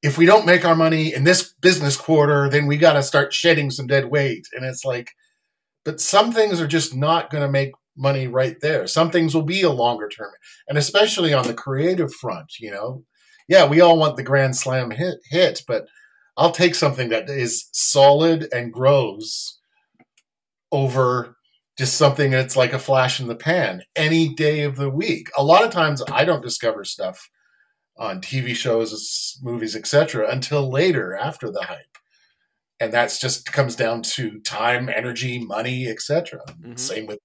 if 0.02 0.18
we 0.18 0.26
don't 0.26 0.46
make 0.46 0.66
our 0.66 0.76
money 0.76 1.14
in 1.14 1.24
this 1.24 1.54
business 1.62 1.96
quarter, 1.96 2.50
then 2.50 2.66
we 2.66 2.78
got 2.78 2.94
to 2.94 3.04
start 3.04 3.34
shedding 3.34 3.70
some 3.70 3.88
dead 3.88 4.06
weight. 4.06 4.48
And 4.54 4.66
it's 4.66 4.84
like, 4.84 5.12
but 5.86 6.02
some 6.02 6.32
things 6.32 6.60
are 6.60 6.68
just 6.68 6.96
not 6.96 7.30
going 7.30 7.44
to 7.44 7.52
make 7.52 7.72
money 7.96 8.28
right 8.28 8.56
there. 8.62 8.88
Some 8.88 9.12
things 9.12 9.36
will 9.36 9.44
be 9.44 9.62
a 9.62 9.70
longer 9.70 10.08
term, 10.08 10.32
and 10.68 10.78
especially 10.78 11.34
on 11.34 11.46
the 11.46 11.54
creative 11.54 12.14
front, 12.14 12.60
you 12.60 12.72
know. 12.72 13.04
Yeah, 13.48 13.68
we 13.68 13.82
all 13.82 13.98
want 13.98 14.18
the 14.18 14.24
grand 14.24 14.56
slam 14.56 14.92
hit, 14.92 15.18
hit, 15.30 15.62
but 15.68 15.88
I'll 16.38 16.52
take 16.52 16.76
something 16.76 17.10
that 17.10 17.30
is 17.30 17.68
solid 17.74 18.48
and 18.54 18.72
grows 18.72 19.60
over 20.72 21.36
just 21.78 21.98
something 21.98 22.32
that's 22.32 22.56
like 22.56 22.74
a 22.74 22.80
flash 22.80 23.20
in 23.20 23.28
the 23.28 23.36
pan 23.36 23.84
any 23.96 24.30
day 24.30 24.62
of 24.62 24.78
the 24.78 24.90
week. 24.90 25.30
A 25.38 25.44
lot 25.44 25.66
of 25.66 25.72
times 25.72 26.02
I 26.12 26.24
don't 26.26 26.44
discover 26.44 26.86
stuff 26.86 27.30
on 28.02 28.20
TV 28.20 28.56
shows, 28.56 29.38
movies, 29.44 29.76
etc. 29.76 30.28
until 30.30 30.70
later 30.70 31.16
after 31.16 31.52
the 31.52 31.62
hype. 31.62 31.98
And 32.80 32.92
that's 32.92 33.20
just 33.20 33.46
comes 33.54 33.76
down 33.76 34.02
to 34.16 34.40
time, 34.40 34.90
energy, 34.90 35.38
money, 35.38 35.88
etc. 35.88 36.42
Mhm. 36.60 36.80
Same 36.80 37.06
with 37.06 37.20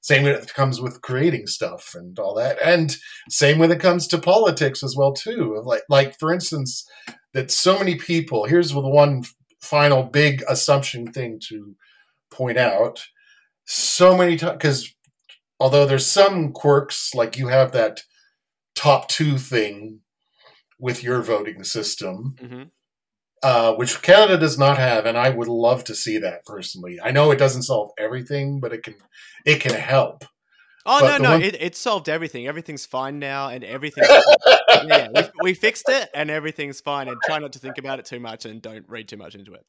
same 0.00 0.22
when 0.24 0.34
it 0.34 0.52
comes 0.54 0.80
with 0.80 1.00
creating 1.00 1.46
stuff 1.46 1.94
and 1.94 2.18
all 2.18 2.34
that. 2.34 2.58
And 2.62 2.96
same 3.28 3.58
when 3.58 3.70
it 3.70 3.80
comes 3.80 4.06
to 4.08 4.18
politics 4.18 4.82
as 4.82 4.94
well 4.96 5.12
too. 5.12 5.54
Of 5.54 5.66
Like 5.66 5.82
like 5.88 6.18
for 6.20 6.32
instance 6.32 6.86
that 7.34 7.50
so 7.50 7.78
many 7.78 7.96
people, 7.96 8.44
here's 8.44 8.70
the 8.70 8.80
one 8.80 9.24
final 9.60 10.04
big 10.04 10.44
assumption 10.48 11.12
thing 11.12 11.40
to 11.48 11.74
point 12.30 12.58
out 12.58 13.04
so 13.64 14.16
many 14.16 14.36
times 14.36 14.52
because 14.52 14.94
although 15.58 15.86
there's 15.86 16.06
some 16.06 16.52
quirks 16.52 17.12
like 17.14 17.36
you 17.38 17.48
have 17.48 17.72
that 17.72 18.02
top 18.74 19.08
two 19.08 19.36
thing 19.38 20.00
with 20.82 21.02
your 21.02 21.22
voting 21.22 21.64
system 21.64 22.36
hmm 22.38 22.62
uh, 23.42 23.74
which 23.74 24.00
Canada 24.02 24.38
does 24.38 24.56
not 24.56 24.78
have, 24.78 25.04
and 25.04 25.18
I 25.18 25.28
would 25.28 25.48
love 25.48 25.82
to 25.84 25.96
see 25.96 26.16
that 26.18 26.44
personally. 26.46 27.00
I 27.02 27.10
know 27.10 27.32
it 27.32 27.40
doesn't 27.40 27.64
solve 27.64 27.90
everything, 27.98 28.60
but 28.60 28.72
it 28.72 28.84
can 28.84 28.94
it 29.44 29.60
can 29.60 29.74
help. 29.74 30.24
Oh 30.86 31.00
But 31.00 31.18
no, 31.18 31.24
no, 31.24 31.30
one- 31.32 31.42
it, 31.42 31.60
it 31.60 31.74
solved 31.74 32.08
everything. 32.08 32.46
Everything's 32.46 32.86
fine 32.86 33.18
now, 33.18 33.48
and 33.48 33.64
everything. 33.64 34.04
yeah, 34.86 35.08
we, 35.12 35.22
we 35.42 35.54
fixed 35.54 35.88
it, 35.88 36.08
and 36.14 36.30
everything's 36.30 36.80
fine. 36.80 37.08
And 37.08 37.16
try 37.26 37.40
not 37.40 37.54
to 37.54 37.58
think 37.58 37.78
about 37.78 37.98
it 37.98 38.04
too 38.04 38.20
much, 38.20 38.44
and 38.44 38.62
don't 38.62 38.88
read 38.88 39.08
too 39.08 39.16
much 39.16 39.34
into 39.34 39.54
it. 39.54 39.66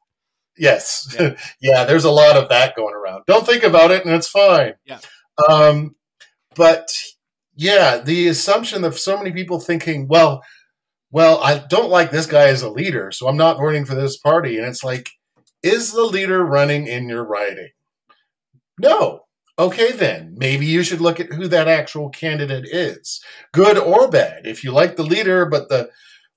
Yes. 0.58 1.08
Yeah. 1.20 1.36
Yeah. 1.62 1.86
there's 1.86 2.06
a 2.06 2.12
lot 2.12 2.38
of 2.38 2.50
that 2.50 2.76
going 2.76 2.94
around. 2.94 3.24
Don't 3.26 3.46
think 3.46 3.64
about 3.64 3.90
it 3.90 4.06
and 4.06 4.14
it's 4.14 4.28
fine. 4.28 4.74
Yeah. 4.86 5.00
Um, 5.50 5.96
but 6.56 6.92
yeah, 7.56 7.98
the 7.98 8.28
assumption 8.28 8.84
of 8.84 9.00
so 9.00 9.18
many 9.18 9.32
people 9.32 9.60
thinking, 9.60 10.08
well, 10.08 10.44
well, 11.14 11.40
I 11.44 11.60
don't 11.60 11.92
like 11.92 12.10
this 12.10 12.26
guy 12.26 12.48
as 12.48 12.64
a 12.64 12.72
leader, 12.72 13.12
so 13.12 13.28
I'm 13.28 13.38
not 13.38 13.60
voting 13.60 13.86
for 13.86 13.94
this 13.94 14.18
party. 14.18 14.58
And 14.58 14.66
it's 14.66 14.84
like, 14.84 15.12
is 15.62 15.92
the 15.94 16.02
leader 16.04 16.44
running 16.44 16.88
in 16.88 17.08
your 17.08 17.24
riding? 17.24 17.70
No. 18.80 19.26
Okay, 19.60 19.92
then 19.92 20.34
maybe 20.36 20.66
you 20.66 20.82
should 20.82 21.02
look 21.02 21.20
at 21.20 21.32
who 21.32 21.48
that 21.50 21.68
actual 21.68 22.10
candidate 22.10 22.66
is, 22.66 23.24
good 23.52 23.78
or 23.78 24.10
bad. 24.10 24.48
If 24.48 24.64
you 24.64 24.72
like 24.72 24.96
the 24.96 25.04
leader, 25.04 25.46
but 25.46 25.70
the 25.70 25.92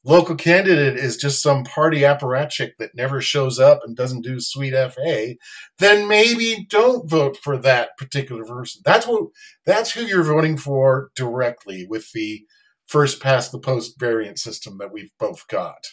local 0.05 0.37
candidate 0.37 0.99
is 0.99 1.17
just 1.17 1.43
some 1.43 1.65
party 1.65 2.01
apparatchik 2.01 2.73
that 2.79 2.95
never 2.95 3.23
shows 3.23 3.59
up 3.59 3.81
and 3.83 3.97
doesn't 3.97 4.21
do 4.21 4.39
sweet 4.39 4.73
fa 4.73 5.35
then 5.79 6.07
maybe 6.07 6.65
don't 6.71 7.11
vote 7.11 7.37
for 7.43 7.57
that 7.57 7.89
particular 7.99 8.45
person 8.45 8.81
that's 8.85 9.05
what 9.05 9.25
that's 9.65 9.91
who 9.91 10.03
you're 10.03 10.23
voting 10.23 10.57
for 10.57 11.11
directly 11.17 11.89
with 11.89 12.13
the 12.13 12.47
first 12.87 13.21
past 13.21 13.53
the 13.53 13.59
post 13.59 13.99
variant 13.99 14.39
system 14.39 14.79
that 14.79 14.93
we've 14.93 15.13
both 15.19 15.47
got. 15.49 15.85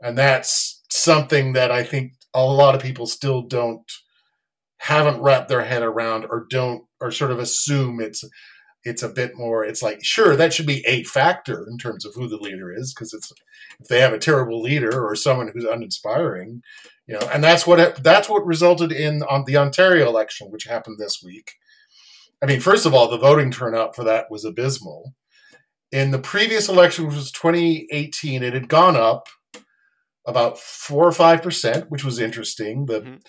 And 0.00 0.16
that's 0.16 0.78
something 0.90 1.52
that 1.52 1.70
i 1.70 1.82
think 1.82 2.12
a 2.34 2.44
lot 2.44 2.74
of 2.74 2.82
people 2.82 3.06
still 3.06 3.42
don't 3.42 3.90
haven't 4.78 5.20
wrapped 5.20 5.48
their 5.48 5.64
head 5.64 5.82
around 5.82 6.24
or 6.30 6.46
don't 6.50 6.84
or 7.00 7.10
sort 7.10 7.30
of 7.30 7.38
assume 7.38 8.00
it's 8.00 8.24
it's 8.84 9.02
a 9.02 9.08
bit 9.08 9.36
more 9.36 9.64
it's 9.64 9.82
like 9.82 9.98
sure 10.02 10.36
that 10.36 10.52
should 10.52 10.66
be 10.66 10.84
a 10.86 11.02
factor 11.04 11.66
in 11.68 11.76
terms 11.78 12.04
of 12.04 12.14
who 12.14 12.28
the 12.28 12.36
leader 12.36 12.72
is 12.72 12.94
because 12.94 13.12
it's 13.12 13.32
if 13.80 13.88
they 13.88 14.00
have 14.00 14.12
a 14.12 14.18
terrible 14.18 14.60
leader 14.60 15.04
or 15.04 15.14
someone 15.14 15.50
who's 15.52 15.64
uninspiring 15.64 16.62
you 17.06 17.14
know 17.14 17.28
and 17.32 17.42
that's 17.42 17.66
what 17.66 18.02
that's 18.02 18.28
what 18.28 18.46
resulted 18.46 18.92
in 18.92 19.22
on 19.24 19.44
the 19.46 19.56
ontario 19.56 20.08
election 20.08 20.48
which 20.50 20.64
happened 20.64 20.98
this 20.98 21.20
week. 21.24 21.54
I 22.40 22.46
mean 22.46 22.60
first 22.60 22.86
of 22.86 22.94
all 22.94 23.08
the 23.08 23.18
voting 23.18 23.50
turnout 23.50 23.96
for 23.96 24.04
that 24.04 24.30
was 24.30 24.44
abysmal 24.44 25.14
in 25.92 26.10
the 26.10 26.18
previous 26.18 26.68
election 26.68 27.06
which 27.06 27.16
was 27.16 27.32
2018 27.32 28.42
it 28.42 28.52
had 28.54 28.68
gone 28.68 28.96
up 28.96 29.26
about 30.26 30.58
4 30.58 31.06
or 31.08 31.10
5% 31.10 31.86
which 31.88 32.04
was 32.04 32.18
interesting 32.18 32.86
the 32.86 33.00
Mhm. 33.00 33.20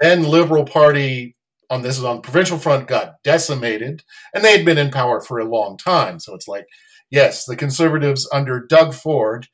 then 0.00 0.22
liberal 0.24 0.64
party 0.64 1.36
on 1.70 1.82
this 1.82 1.98
is 1.98 2.04
on 2.04 2.16
the 2.16 2.22
provincial 2.22 2.58
front 2.58 2.86
got 2.86 3.14
decimated 3.24 4.04
and 4.34 4.44
they 4.44 4.56
had 4.56 4.64
been 4.66 4.78
in 4.78 4.90
power 4.90 5.20
for 5.20 5.38
a 5.38 5.44
long 5.48 5.76
time 5.76 6.20
so 6.20 6.34
it's 6.34 6.46
like 6.48 6.66
yes 7.10 7.44
the 7.46 7.56
conservatives 7.56 8.28
under 8.32 8.60
doug 8.60 8.94
ford 8.94 9.48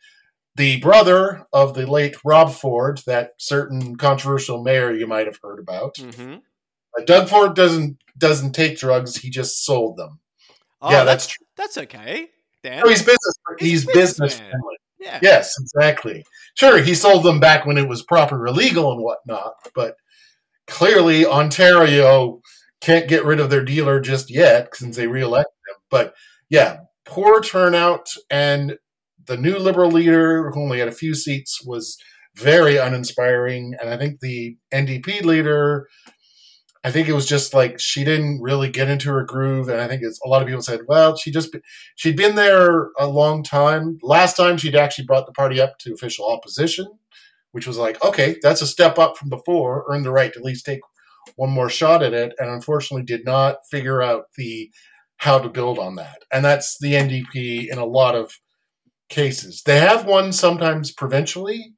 the 0.57 0.79
brother 0.81 1.47
of 1.53 1.75
the 1.75 1.87
late 1.87 2.17
rob 2.25 2.51
ford 2.53 3.01
that 3.07 3.31
certain 3.39 3.97
controversial 3.97 4.63
mayor 4.63 4.93
you 4.95 5.07
might 5.07 5.27
have 5.27 5.39
heard 5.43 5.59
about 5.61 5.95
Mm-hmm. 5.95 6.35
Uh, 6.99 7.05
doug 7.07 7.29
ford 7.29 7.55
doesn't 7.55 7.97
doesn't 8.19 8.53
take 8.53 8.77
drugs 8.79 9.17
he 9.17 9.31
just 9.31 9.65
sold 9.65 9.97
them 9.97 10.19
Oh, 10.83 10.91
yeah 10.91 11.05
that's 11.05 11.25
that's 11.25 11.27
true 11.29 11.47
that's 11.57 11.79
okay. 11.79 12.29
No, 12.65 12.89
he's 12.89 13.01
business 13.01 13.35
He's 13.59 13.71
he's 13.71 13.87
business 13.87 14.39
friendly 14.39 14.77
yeah. 15.01 15.19
Yes, 15.23 15.55
exactly. 15.59 16.25
Sure, 16.55 16.79
he 16.79 16.95
sold 16.95 17.25
them 17.25 17.41
back 17.41 17.65
when 17.65 17.79
it 17.79 17.89
was 17.89 18.03
proper 18.03 18.47
illegal 18.47 18.93
and 18.93 19.03
whatnot, 19.03 19.55
but 19.75 19.97
clearly 20.67 21.25
Ontario 21.25 22.41
can't 22.81 23.09
get 23.09 23.25
rid 23.25 23.41
of 23.41 23.51
their 23.51 23.65
dealer 23.65 23.99
just 24.01 24.31
yet 24.31 24.77
since 24.77 24.97
they 24.97 25.07
reelected 25.07 25.53
him. 25.69 25.77
But 25.91 26.15
yeah, 26.51 26.81
poor 27.07 27.41
turnout, 27.41 28.09
and 28.31 28.77
the 29.25 29.39
new 29.39 29.59
Liberal 29.59 29.91
leader, 29.91 30.51
who 30.51 30.63
only 30.63 30.81
had 30.81 30.89
a 30.89 30.93
few 30.93 31.15
seats, 31.15 31.65
was 31.65 31.97
very 32.37 32.77
uninspiring. 32.77 33.75
And 33.81 33.89
I 33.89 33.97
think 33.97 34.21
the 34.21 34.57
NDP 34.73 35.23
leader, 35.25 35.89
I 36.83 36.91
think 36.91 37.09
it 37.09 37.13
was 37.13 37.27
just 37.27 37.53
like 37.53 37.79
she 37.79 38.05
didn't 38.05 38.41
really 38.41 38.71
get 38.71 38.89
into 38.89 39.11
her 39.11 39.25
groove. 39.25 39.69
And 39.69 39.81
I 39.81 39.87
think 39.87 40.03
it's 40.03 40.21
a 40.25 40.29
lot 40.29 40.41
of 40.41 40.49
people 40.49 40.63
said, 40.63 40.81
well, 40.89 41.17
she 41.17 41.31
just 41.31 41.55
she'd 41.97 42.17
been 42.17 42.37
there 42.37 42.89
a 42.99 43.07
long 43.07 43.43
time. 43.43 43.99
Last 44.03 44.37
time 44.37 44.57
she'd 44.57 44.77
actually 44.77 45.05
brought 45.05 45.27
the 45.27 45.33
party 45.33 45.61
up 45.61 45.79
to 45.81 45.93
official 45.93 46.27
opposition, 46.27 46.87
which 47.53 47.67
was 47.67 47.77
like, 47.77 48.03
okay, 48.03 48.37
that's 48.43 48.63
a 48.63 48.67
step 48.67 48.99
up 48.99 49.19
from 49.19 49.29
before, 49.29 49.85
earned 49.91 50.07
the 50.07 50.13
right 50.13 50.33
to 50.33 50.39
at 50.39 50.45
least 50.45 50.65
take 50.65 50.81
one 51.37 51.51
more 51.51 51.69
shot 51.69 52.03
at 52.03 52.15
it, 52.15 52.35
and 52.39 52.49
unfortunately 52.49 53.05
did 53.05 53.25
not 53.25 53.59
figure 53.71 54.03
out 54.03 54.25
the 54.37 54.71
how 55.19 55.39
to 55.39 55.51
build 55.51 55.79
on 55.79 55.97
that. 55.97 56.23
And 56.33 56.43
that's 56.43 56.79
the 56.81 56.95
NDP 56.95 57.69
in 57.71 57.77
a 57.77 57.85
lot 57.85 58.15
of 58.15 58.33
cases. 59.11 59.63
They 59.65 59.79
have 59.79 60.07
won 60.07 60.33
sometimes 60.33 60.93
provincially, 60.93 61.75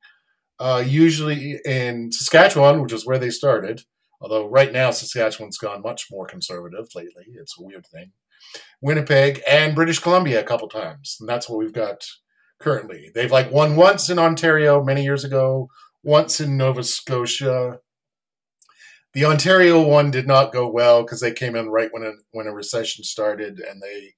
uh, 0.61 0.85
usually 0.87 1.59
in 1.65 2.13
Saskatchewan, 2.13 2.81
which 2.81 2.93
is 2.93 3.05
where 3.05 3.19
they 3.19 3.31
started. 3.31 3.83
Although 4.23 4.49
right 4.49 4.73
now 4.73 4.93
Saskatchewan's 4.93 5.59
gone 5.59 5.83
much 5.83 6.07
more 6.11 6.27
conservative 6.27 6.87
lately. 6.95 7.27
It's 7.35 7.57
a 7.59 7.63
weird 7.63 7.87
thing. 7.87 8.13
Winnipeg 8.81 9.43
and 9.49 9.75
British 9.75 9.99
Columbia 9.99 10.41
a 10.41 10.45
couple 10.45 10.69
times. 10.69 11.17
And 11.21 11.29
that's 11.29 11.49
what 11.49 11.59
we've 11.59 11.73
got 11.73 12.05
currently. 12.61 13.11
They've 13.15 13.31
like 13.31 13.51
won 13.51 13.77
once 13.77 14.09
in 14.09 14.19
Ontario 14.19 14.83
many 14.83 15.03
years 15.03 15.25
ago, 15.25 15.69
once 16.03 16.41
in 16.41 16.57
Nova 16.57 16.85
Scotia. 16.85 17.81
The 19.13 19.25
Ontario 19.25 19.87
one 19.87 20.11
did 20.11 20.27
not 20.27 20.53
go 20.53 20.71
well 20.71 21.03
because 21.03 21.21
they 21.21 21.33
came 21.33 21.57
in 21.57 21.69
right 21.69 21.91
when 21.93 22.05
a, 22.05 22.13
when 22.31 22.47
a 22.47 22.55
recession 22.55 23.05
started, 23.05 23.59
and 23.59 23.83
they 23.83 24.15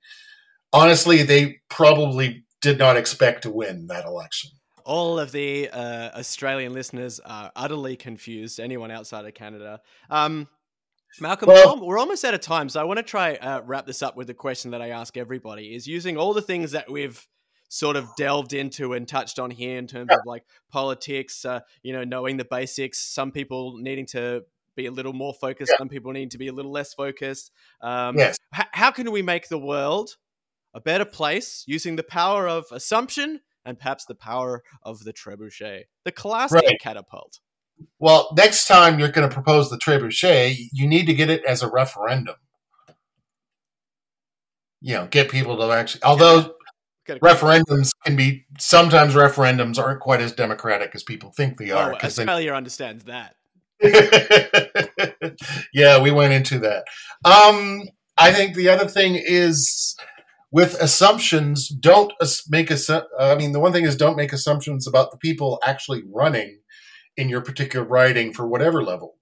honestly 0.73 1.23
they 1.23 1.61
probably 1.69 2.45
did 2.61 2.79
not 2.79 2.97
expect 2.97 3.43
to 3.43 3.51
win 3.51 3.89
that 3.89 4.05
election. 4.05 4.51
All 4.85 5.19
of 5.19 5.33
the 5.33 5.69
uh, 5.71 6.11
Australian 6.19 6.73
listeners 6.73 7.21
are 7.21 7.51
utterly 7.57 7.97
confused. 7.97 8.61
Anyone 8.61 8.91
outside 8.91 9.25
of 9.25 9.35
Canada. 9.35 9.81
Um, 10.11 10.49
Malcolm, 11.21 11.49
Well- 11.49 11.85
we're 11.87 11.99
almost 11.99 12.25
out 12.25 12.35
of 12.35 12.41
time, 12.41 12.69
so 12.69 12.81
I 12.81 12.85
want 12.85 12.99
to 12.99 13.03
try 13.03 13.35
uh, 13.37 13.61
wrap 13.65 13.87
this 13.87 14.03
up 14.03 14.17
with 14.17 14.27
the 14.27 14.35
question 14.35 14.73
that 14.73 14.83
I 14.83 14.89
ask 14.91 15.17
everybody: 15.17 15.75
is 15.75 15.87
using 15.87 16.17
all 16.17 16.35
the 16.35 16.43
things 16.43 16.73
that 16.73 16.91
we've 16.91 17.25
sort 17.69 17.97
of 17.97 18.09
delved 18.17 18.53
into 18.53 18.93
and 18.93 19.07
touched 19.09 19.39
on 19.39 19.51
here 19.51 19.79
in 19.79 19.87
terms 19.87 20.11
of 20.13 20.19
like 20.27 20.45
politics, 20.71 21.45
uh, 21.45 21.61
you 21.83 21.93
know, 21.93 22.05
knowing 22.05 22.37
the 22.37 22.45
basics. 22.45 22.99
Some 23.01 23.31
people 23.33 23.79
needing 23.79 24.07
to 24.07 24.43
be 24.77 24.87
a 24.87 24.91
little 24.91 25.13
more 25.13 25.33
focused. 25.33 25.71
Yeah. 25.73 25.79
Some 25.79 25.89
people 25.89 26.13
need 26.13 26.33
to 26.33 26.39
be 26.39 26.49
a 26.49 26.53
little 26.53 26.73
less 26.73 26.95
focused. 26.95 27.53
Um, 27.81 28.19
Yes. 28.19 28.37
h- 28.55 28.67
how 28.73 28.91
can 28.91 29.11
we 29.13 29.23
make 29.23 29.49
the 29.49 29.59
world 29.59 30.17
a 30.75 30.81
better 30.81 31.05
place 31.05 31.63
using 31.67 31.95
the 31.97 32.03
power 32.03 32.49
of 32.49 32.67
assumption 32.73 33.41
and 33.65 33.79
perhaps 33.79 34.05
the 34.05 34.15
power 34.15 34.63
of 34.83 35.01
the 35.05 35.13
trebuchet, 35.13 35.85
the 36.05 36.13
classic 36.13 36.63
Right. 36.63 36.81
catapult? 36.81 37.41
Well, 37.99 38.33
next 38.37 38.67
time 38.67 38.99
you're 38.99 39.11
going 39.11 39.29
to 39.29 39.35
propose 39.35 39.69
the 39.71 39.77
trebuchet, 39.79 40.57
you 40.73 40.87
need 40.87 41.07
to 41.07 41.15
get 41.15 41.29
it 41.31 41.45
as 41.45 41.63
a 41.63 41.69
referendum. 41.69 42.37
You 44.81 44.95
know, 44.95 45.07
get 45.07 45.31
people 45.31 45.57
to 45.57 45.73
actually. 45.73 46.03
Although 46.05 46.55
Gotta- 47.07 47.21
referendums 47.21 47.91
can 48.05 48.17
be 48.17 48.47
sometimes 48.59 49.15
referendums 49.15 49.79
aren't 49.79 50.01
quite 50.01 50.21
as 50.21 50.33
democratic 50.33 50.95
as 50.95 51.03
people 51.03 51.33
think 51.37 51.59
they 51.59 51.71
are 51.71 51.91
Oh, 51.91 51.95
because 51.95 52.17
they 52.17 52.23
Australia 52.23 52.53
understands 52.53 53.05
that. 53.05 53.37
yeah, 55.73 56.01
we 56.01 56.11
went 56.11 56.33
into 56.33 56.59
that. 56.61 56.85
Um, 57.25 57.83
I 58.17 58.33
think 58.33 58.55
the 58.55 58.69
other 58.69 58.87
thing 58.87 59.17
is 59.17 59.97
with 60.55 60.81
assumptions, 60.81 61.67
don't 61.67 62.13
make 62.49 62.69
assu- 62.69 63.05
uh, 63.19 63.33
I 63.33 63.35
mean, 63.35 63.51
the 63.51 63.59
one 63.59 63.73
thing 63.73 63.87
is 63.87 63.97
don't 63.97 64.17
make 64.17 64.33
assumptions 64.33 64.87
about 64.87 65.11
the 65.11 65.17
people 65.17 65.61
actually 65.67 66.05
running 66.07 66.61
in 67.17 67.29
your 67.29 67.41
particular 67.41 67.85
riding 67.85 68.33
for 68.33 68.47
whatever 68.47 68.81
level. 68.81 69.17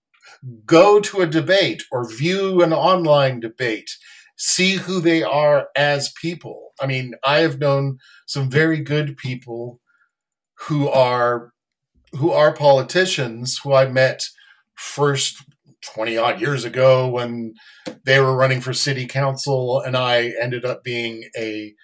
Go 0.67 1.01
to 1.01 1.23
a 1.23 1.27
debate 1.27 1.85
or 1.91 2.07
view 2.07 2.63
an 2.63 2.75
online 2.75 3.41
debate. 3.41 3.97
See 4.37 4.75
who 4.75 5.01
they 5.01 5.23
are 5.23 5.69
as 5.75 6.13
people. 6.21 6.73
I 6.83 6.87
mean, 6.87 7.15
I 7.25 7.39
have 7.39 7.59
known 7.59 7.97
some 8.27 8.51
very 8.51 8.81
good 8.81 9.17
people 9.17 9.81
who 10.67 10.91
are 10.91 11.55
who 12.13 12.31
are 12.31 12.53
politicians 12.53 13.59
who 13.65 13.73
I 13.73 13.89
met 13.89 14.29
first 14.75 15.43
20 15.83 16.17
odd 16.17 16.41
years 16.41 16.65
ago 16.65 17.09
when 17.09 17.55
they 18.05 18.21
were 18.21 18.37
running 18.37 18.61
for 18.61 18.73
city 18.73 19.07
council 19.07 19.81
and 19.81 19.97
I 19.97 20.33
ended 20.41 20.65
up 20.65 20.83
being 20.83 21.25
a 21.37 21.75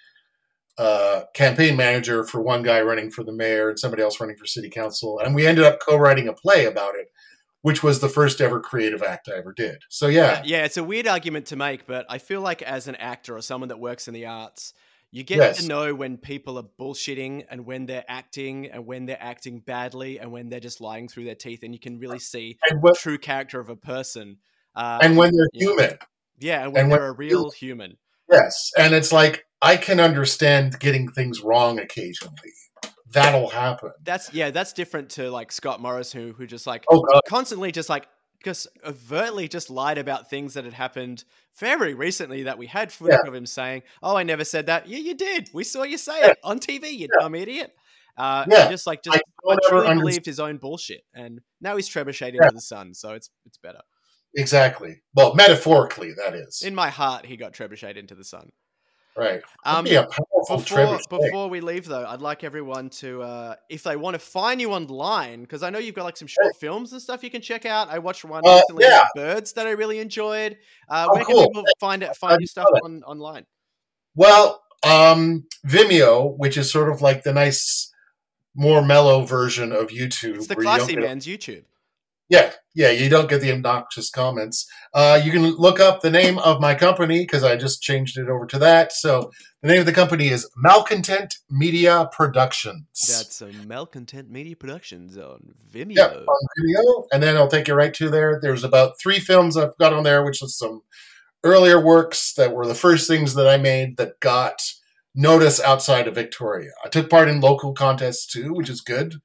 uh, 0.77 1.23
campaign 1.33 1.75
manager 1.75 2.23
for 2.23 2.41
one 2.41 2.63
guy 2.63 2.81
running 2.81 3.11
for 3.11 3.23
the 3.23 3.33
mayor 3.33 3.69
and 3.69 3.77
somebody 3.77 4.01
else 4.01 4.19
running 4.19 4.37
for 4.37 4.45
city 4.45 4.69
council 4.69 5.19
and 5.19 5.35
we 5.35 5.45
ended 5.45 5.65
up 5.65 5.79
co-writing 5.79 6.27
a 6.27 6.33
play 6.33 6.65
about 6.65 6.95
it 6.95 7.07
which 7.61 7.83
was 7.83 7.99
the 7.99 8.09
first 8.09 8.39
ever 8.39 8.59
creative 8.59 9.03
act 9.03 9.27
I 9.27 9.37
ever 9.37 9.53
did. 9.53 9.83
So 9.89 10.07
yeah, 10.07 10.41
Yeah, 10.45 10.63
it's 10.63 10.77
a 10.77 10.83
weird 10.83 11.07
argument 11.07 11.47
to 11.47 11.55
make, 11.55 11.85
but 11.85 12.05
I 12.09 12.17
feel 12.17 12.41
like 12.41 12.61
as 12.61 12.87
an 12.87 12.95
actor 12.95 13.35
or 13.35 13.41
someone 13.41 13.69
that 13.69 13.79
works 13.79 14.07
in 14.07 14.13
the 14.13 14.27
arts, 14.27 14.73
You 15.11 15.23
get 15.23 15.37
Yes. 15.37 15.61
to 15.61 15.67
know 15.67 15.95
when 15.95 16.17
people 16.17 16.57
are 16.59 16.67
bullshitting 16.79 17.45
and 17.49 17.65
when 17.65 17.87
they're 17.87 18.05
acting 18.07 18.67
and 18.67 18.85
when 18.85 19.05
they're 19.07 19.21
acting 19.21 19.59
badly 19.59 20.19
and 20.19 20.31
when 20.31 20.49
they're 20.49 20.59
just 20.59 20.81
lying 20.81 21.07
through 21.07 21.23
their 21.23 21.35
teeth, 21.35 21.63
and 21.63 21.73
you 21.73 21.79
can 21.79 21.97
really 21.97 22.19
see 22.19 22.57
and 22.69 22.81
the 22.81 22.95
true 22.97 23.17
character 23.17 23.59
of 23.59 23.69
a 23.69 23.75
person. 23.75 24.37
Uh, 24.75 24.99
and 25.01 25.17
when 25.17 25.31
they're 25.35 25.49
human. 25.53 25.97
yeah, 26.39 26.63
and 26.63 26.73
when 26.73 26.83
and 26.83 26.91
they're 26.91 27.07
a 27.07 27.11
real 27.11 27.49
human. 27.49 27.97
Yes, 28.31 28.71
and 28.77 28.93
it's 28.93 29.11
like 29.11 29.45
I 29.61 29.77
can 29.77 29.99
understand 29.99 30.79
getting 30.79 31.09
things 31.11 31.41
wrong 31.41 31.79
occasionally. 31.79 32.53
That'll 33.11 33.49
happen. 33.49 33.89
That's 34.03 34.31
yeah, 34.31 34.51
that's 34.51 34.73
different 34.73 35.09
to 35.11 35.31
like 35.31 35.51
Scott 35.51 35.81
Morris, 35.81 36.11
who 36.13 36.33
who 36.33 36.45
just 36.45 36.67
like 36.67 36.85
Oh 36.91 37.03
constantly 37.27 37.71
just 37.71 37.89
like 37.89 38.07
just 38.43 38.67
overtly 38.85 39.47
just 39.47 39.69
lied 39.69 39.97
about 39.97 40.29
things 40.29 40.53
that 40.53 40.63
had 40.63 40.73
happened 40.73 41.23
very 41.59 41.93
recently 41.93 42.43
that 42.43 42.57
we 42.57 42.67
had 42.67 42.91
footage 42.91 43.19
of 43.27 43.33
him 43.33 43.45
saying, 43.45 43.83
"Oh, 44.01 44.15
I 44.15 44.23
never 44.23 44.45
said 44.45 44.67
that." 44.67 44.87
Yeah, 44.87 44.99
you 44.99 45.13
did. 45.15 45.49
We 45.53 45.63
saw 45.63 45.83
you 45.83 45.97
say 45.97 46.21
it 46.21 46.37
on 46.43 46.59
TV. 46.59 46.91
You 46.91 47.07
dumb 47.19 47.35
idiot. 47.35 47.75
Uh, 48.17 48.45
Yeah. 48.49 48.69
just 48.69 48.85
like 48.87 49.01
just 49.03 49.17
I 49.17 49.21
truly 49.67 49.87
understand. 49.87 49.99
believed 49.99 50.25
his 50.25 50.39
own 50.39 50.57
bullshit, 50.57 51.03
and 51.13 51.39
now 51.61 51.75
he's 51.75 51.89
trebucheted 51.89 52.33
Yeah. 52.35 52.43
into 52.43 52.55
the 52.55 52.61
sun, 52.61 52.93
so 52.93 53.13
it's 53.13 53.29
it's 53.45 53.57
better. 53.57 53.81
exactly. 54.35 55.01
Well, 55.15 55.33
metaphorically, 55.35 56.13
that 56.13 56.35
is 56.35 56.61
In 56.61 56.75
my 56.75 56.89
heart, 56.89 57.25
he 57.25 57.35
got 57.37 57.53
trebucheted 57.53 57.97
into 57.97 58.15
the 58.15 58.23
sun. 58.23 58.51
right. 59.15 59.41
Um, 59.65 59.85
powerful 59.85 60.25
before 60.47 60.99
before 61.09 61.49
we 61.49 61.59
leave 61.61 61.85
though 61.85 62.05
i'd 62.07 62.21
like 62.21 62.43
everyone 62.43 62.89
to 62.89 63.21
uh 63.21 63.55
if 63.69 63.83
they 63.83 63.95
want 63.95 64.13
to 64.13 64.19
find 64.19 64.59
you 64.61 64.71
online 64.71 65.41
because 65.41 65.63
i 65.63 65.69
know 65.69 65.79
you've 65.79 65.95
got 65.95 66.03
like 66.03 66.17
some 66.17 66.27
short 66.27 66.55
films 66.59 66.91
and 66.93 67.01
stuff 67.01 67.23
you 67.23 67.29
can 67.29 67.41
check 67.41 67.65
out. 67.65 67.89
I 67.89 67.99
watched 67.99 68.23
one 68.25 68.41
Uh, 68.45 68.55
recently 68.55 68.85
yeah. 68.85 69.05
birds 69.15 69.53
that 69.53 69.67
i 69.67 69.71
really 69.71 69.99
enjoyed. 69.99 70.57
Uh 70.89 71.07
Oh, 71.09 71.15
where 71.15 71.25
can 71.25 71.35
people 71.47 71.63
find 71.79 72.03
it 72.03 72.15
find 72.15 72.39
your 72.41 72.47
stuff 72.47 72.67
on 72.83 73.03
online? 73.03 73.45
Well, 74.15 74.63
um, 74.83 75.45
Vimeo, 75.67 76.37
which 76.37 76.57
is 76.57 76.71
sort 76.71 76.89
of 76.89 77.01
like 77.01 77.23
the 77.23 77.33
nice, 77.33 77.91
more 78.55 78.83
mellow 78.85 79.23
version 79.25 79.71
of 79.71 79.89
YouTube. 79.89 80.35
it's 80.35 80.47
the 80.47 80.55
where 80.55 80.63
you 80.63 80.69
classy 80.69 80.95
man's 80.95 81.25
youtube. 81.25 81.63
Yeah, 82.29 82.51
yeah, 82.79 82.91
you 82.91 83.09
don't 83.09 83.29
get 83.29 83.41
the 83.41 83.51
obnoxious 83.51 84.09
comments. 84.09 84.65
Uh, 84.93 85.19
you 85.21 85.33
can 85.33 85.43
look 85.43 85.81
up 85.81 86.01
the 86.01 86.09
name 86.09 86.39
of 86.39 86.61
my 86.61 86.73
company 86.73 87.19
because 87.19 87.43
I 87.43 87.57
just 87.57 87.81
changed 87.81 88.17
it 88.17 88.29
over 88.29 88.45
to 88.45 88.57
that. 88.59 88.93
So 88.93 89.31
the 89.61 89.67
name 89.67 89.81
of 89.81 89.85
the 89.85 89.91
company 89.91 90.29
is 90.29 90.49
Malcontent 90.55 91.39
Media 91.49 92.07
Productions. 92.13 92.85
that's 93.05 93.41
a 93.41 93.51
malcontent 93.67 94.31
media 94.31 94.55
productions 94.55 95.17
on 95.17 95.55
vimeo 95.69 95.97
Yep, 95.97 96.23
on 96.25 96.47
Vimeo, 96.57 97.03
and 97.11 97.21
then 97.21 97.35
I'll 97.35 97.49
take 97.49 97.67
you 97.67 97.73
right 97.73 97.93
to 97.95 98.09
there. 98.09 98.39
There's 98.41 98.63
about 98.63 98.93
three 98.97 99.19
films 99.19 99.57
I've 99.57 99.77
got 99.77 99.91
on 99.91 100.03
there, 100.03 100.23
which 100.23 100.41
is 100.41 100.57
some 100.57 100.79
earlier 101.43 101.83
works 101.83 102.33
that 102.35 102.53
were 102.53 102.65
the 102.65 102.73
first 102.75 103.09
things 103.09 103.33
that 103.33 103.45
I 103.49 103.57
made 103.57 103.97
that 103.97 104.21
got 104.21 104.61
notice 105.13 105.59
outside 105.59 106.07
of 106.07 106.15
Victoria. 106.15 106.71
I 106.85 106.87
took 106.87 107.09
part 107.09 107.27
in 107.27 107.41
local 107.41 107.73
contests 107.73 108.25
too, 108.25 108.53
which 108.53 108.69
is 108.69 108.79
good. 108.79 109.15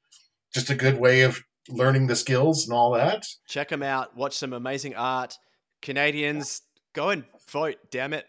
Just 0.52 0.70
a 0.70 0.74
good 0.74 0.98
way 0.98 1.20
of 1.20 1.44
learning 1.68 2.06
the 2.06 2.16
skills 2.16 2.64
and 2.64 2.74
all 2.74 2.92
that. 2.92 3.26
check 3.46 3.68
them 3.68 3.82
out 3.82 4.16
watch 4.16 4.36
some 4.36 4.52
amazing 4.52 4.94
art 4.94 5.38
canadians 5.82 6.62
go 6.92 7.10
and 7.10 7.24
vote 7.50 7.76
damn 7.90 8.12
it 8.12 8.26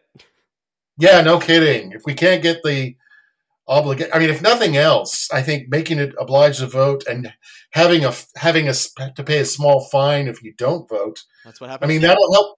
Yeah, 0.97 1.21
no 1.21 1.39
kidding. 1.39 1.91
If 1.91 2.03
we 2.05 2.13
can't 2.13 2.41
get 2.41 2.63
the 2.63 2.95
obligation, 3.67 4.11
I 4.13 4.19
mean, 4.19 4.29
if 4.29 4.41
nothing 4.41 4.77
else, 4.77 5.29
I 5.31 5.41
think 5.41 5.67
making 5.69 5.99
it 5.99 6.13
obliged 6.19 6.59
to 6.59 6.67
vote 6.67 7.03
and 7.09 7.33
having 7.71 8.05
a 8.05 8.13
having 8.37 8.69
a 8.69 8.73
to 9.15 9.23
pay 9.23 9.39
a 9.39 9.45
small 9.45 9.81
fine 9.91 10.27
if 10.27 10.41
you 10.41 10.53
don't 10.57 10.87
vote. 10.87 11.23
that's 11.43 11.59
what 11.59 11.69
happened 11.69 11.91
I 11.91 11.93
mean, 11.93 12.01
that'll 12.01 12.33
help. 12.33 12.57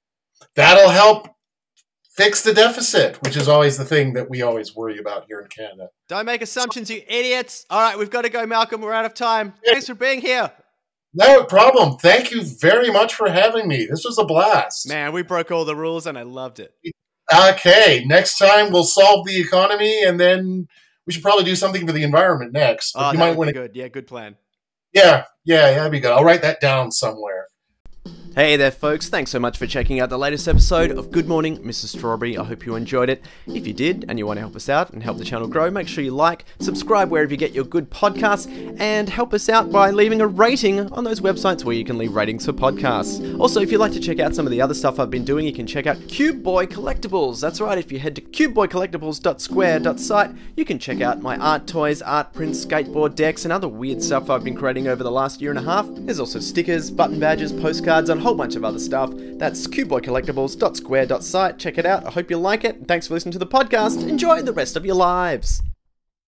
That'll 0.55 0.89
help 0.89 1.29
fix 2.15 2.43
the 2.43 2.53
deficit, 2.53 3.17
which 3.23 3.35
is 3.35 3.47
always 3.47 3.77
the 3.77 3.85
thing 3.85 4.13
that 4.13 4.29
we 4.29 4.41
always 4.43 4.75
worry 4.75 4.99
about 4.99 5.25
here 5.27 5.39
in 5.39 5.47
Canada. 5.47 5.89
Don't 6.07 6.25
make 6.25 6.41
assumptions, 6.41 6.89
you 6.89 7.01
idiots. 7.07 7.65
All 7.69 7.79
right, 7.81 7.97
we've 7.97 8.09
got 8.11 8.23
to 8.23 8.29
go, 8.29 8.45
Malcolm. 8.45 8.81
We're 8.81 8.93
out 8.93 9.05
of 9.05 9.13
time. 9.13 9.53
Thanks 9.65 9.87
for 9.87 9.95
being 9.95 10.21
here. 10.21 10.51
No 11.17 11.43
problem. 11.45 11.97
Thank 11.97 12.29
you 12.29 12.43
very 12.43 12.91
much 12.91 13.15
for 13.15 13.27
having 13.27 13.67
me. 13.67 13.87
This 13.89 14.05
was 14.05 14.19
a 14.19 14.23
blast. 14.23 14.87
Man, 14.87 15.13
we 15.13 15.23
broke 15.23 15.49
all 15.51 15.65
the 15.65 15.75
rules 15.75 16.05
and 16.05 16.15
I 16.15 16.21
loved 16.21 16.59
it. 16.59 16.75
Okay, 17.33 18.03
next 18.05 18.37
time 18.37 18.71
we'll 18.71 18.83
solve 18.83 19.25
the 19.25 19.41
economy, 19.41 20.03
and 20.05 20.19
then 20.19 20.67
we 21.05 21.13
should 21.13 21.23
probably 21.23 21.43
do 21.43 21.55
something 21.55 21.85
for 21.85 21.91
the 21.91 22.03
environment 22.03 22.53
next. 22.53 22.93
Oh, 22.95 23.07
you 23.07 23.13
that 23.13 23.19
might 23.19 23.29
would 23.29 23.37
want 23.37 23.47
be 23.49 23.53
to. 23.53 23.59
good. 23.61 23.75
Yeah, 23.75 23.87
good 23.87 24.07
plan. 24.07 24.35
Yeah, 24.93 25.25
yeah, 25.43 25.71
that'd 25.71 25.91
be 25.91 25.99
good. 25.99 26.11
I'll 26.11 26.23
write 26.23 26.43
that 26.43 26.61
down 26.61 26.91
somewhere. 26.91 27.47
Hey 28.37 28.55
there, 28.55 28.69
folks. 28.69 29.09
Thanks 29.09 29.31
so 29.31 29.39
much 29.39 29.57
for 29.57 29.65
checking 29.65 29.99
out 29.99 30.11
the 30.11 30.19
latest 30.19 30.47
episode 30.47 30.91
of 30.91 31.09
Good 31.09 31.27
Morning, 31.27 31.57
Mrs. 31.57 31.97
Strawberry. 31.97 32.37
I 32.37 32.43
hope 32.43 32.67
you 32.67 32.75
enjoyed 32.75 33.09
it. 33.09 33.25
If 33.47 33.65
you 33.65 33.73
did 33.73 34.05
and 34.07 34.19
you 34.19 34.27
want 34.27 34.37
to 34.37 34.41
help 34.41 34.55
us 34.55 34.69
out 34.69 34.91
and 34.91 35.01
help 35.01 35.17
the 35.17 35.25
channel 35.25 35.47
grow, 35.47 35.71
make 35.71 35.87
sure 35.87 36.03
you 36.03 36.11
like, 36.11 36.45
subscribe 36.59 37.09
wherever 37.09 37.31
you 37.31 37.37
get 37.37 37.53
your 37.53 37.63
good 37.63 37.89
podcasts, 37.89 38.47
and 38.79 39.09
help 39.09 39.33
us 39.33 39.49
out 39.49 39.71
by 39.71 39.89
leaving 39.89 40.21
a 40.21 40.27
rating 40.27 40.81
on 40.93 41.03
those 41.03 41.19
websites 41.19 41.63
where 41.63 41.75
you 41.75 41.83
can 41.83 41.97
leave 41.97 42.13
ratings 42.13 42.45
for 42.45 42.53
podcasts. 42.53 43.39
Also, 43.39 43.59
if 43.59 43.71
you'd 43.71 43.79
like 43.79 43.93
to 43.93 43.99
check 43.99 44.19
out 44.19 44.35
some 44.35 44.45
of 44.45 44.51
the 44.51 44.61
other 44.61 44.75
stuff 44.75 44.99
I've 44.99 45.09
been 45.09 45.25
doing, 45.25 45.43
you 45.43 45.51
can 45.51 45.65
check 45.65 45.87
out 45.87 45.97
Cube 46.07 46.43
Boy 46.43 46.67
Collectibles. 46.67 47.41
That's 47.41 47.59
right, 47.59 47.79
if 47.79 47.91
you 47.91 47.97
head 47.97 48.15
to 48.17 48.21
cubeboycollectibles.square.site, 48.21 50.31
you 50.55 50.63
can 50.63 50.77
check 50.77 51.01
out 51.01 51.23
my 51.23 51.37
art 51.37 51.65
toys, 51.65 52.03
art 52.03 52.33
prints, 52.33 52.63
skateboard 52.63 53.15
decks, 53.15 53.45
and 53.45 53.51
other 53.51 53.67
weird 53.67 54.03
stuff 54.03 54.29
I've 54.29 54.43
been 54.43 54.55
creating 54.55 54.87
over 54.87 55.03
the 55.03 55.09
last 55.09 55.41
year 55.41 55.49
and 55.49 55.57
a 55.57 55.63
half. 55.63 55.87
There's 55.89 56.19
also 56.19 56.39
stickers, 56.39 56.91
button 56.91 57.19
badges, 57.19 57.51
postcards, 57.51 58.11
and 58.11 58.26
whole 58.27 58.35
bunch 58.35 58.55
of 58.57 58.65
other 58.65 58.79
stuff. 58.79 59.11
That's 59.15 59.67
cubeboycollectibles.square.site. 59.67 61.57
Check 61.59 61.77
it 61.77 61.85
out. 61.85 62.05
I 62.05 62.11
hope 62.11 62.29
you 62.29 62.37
like 62.37 62.65
it. 62.65 62.85
Thanks 62.85 63.07
for 63.07 63.13
listening 63.13 63.31
to 63.33 63.39
the 63.39 63.47
podcast. 63.47 64.05
Enjoy 64.07 64.41
the 64.41 64.51
rest 64.51 64.75
of 64.75 64.85
your 64.85 64.95
lives. 64.95 65.61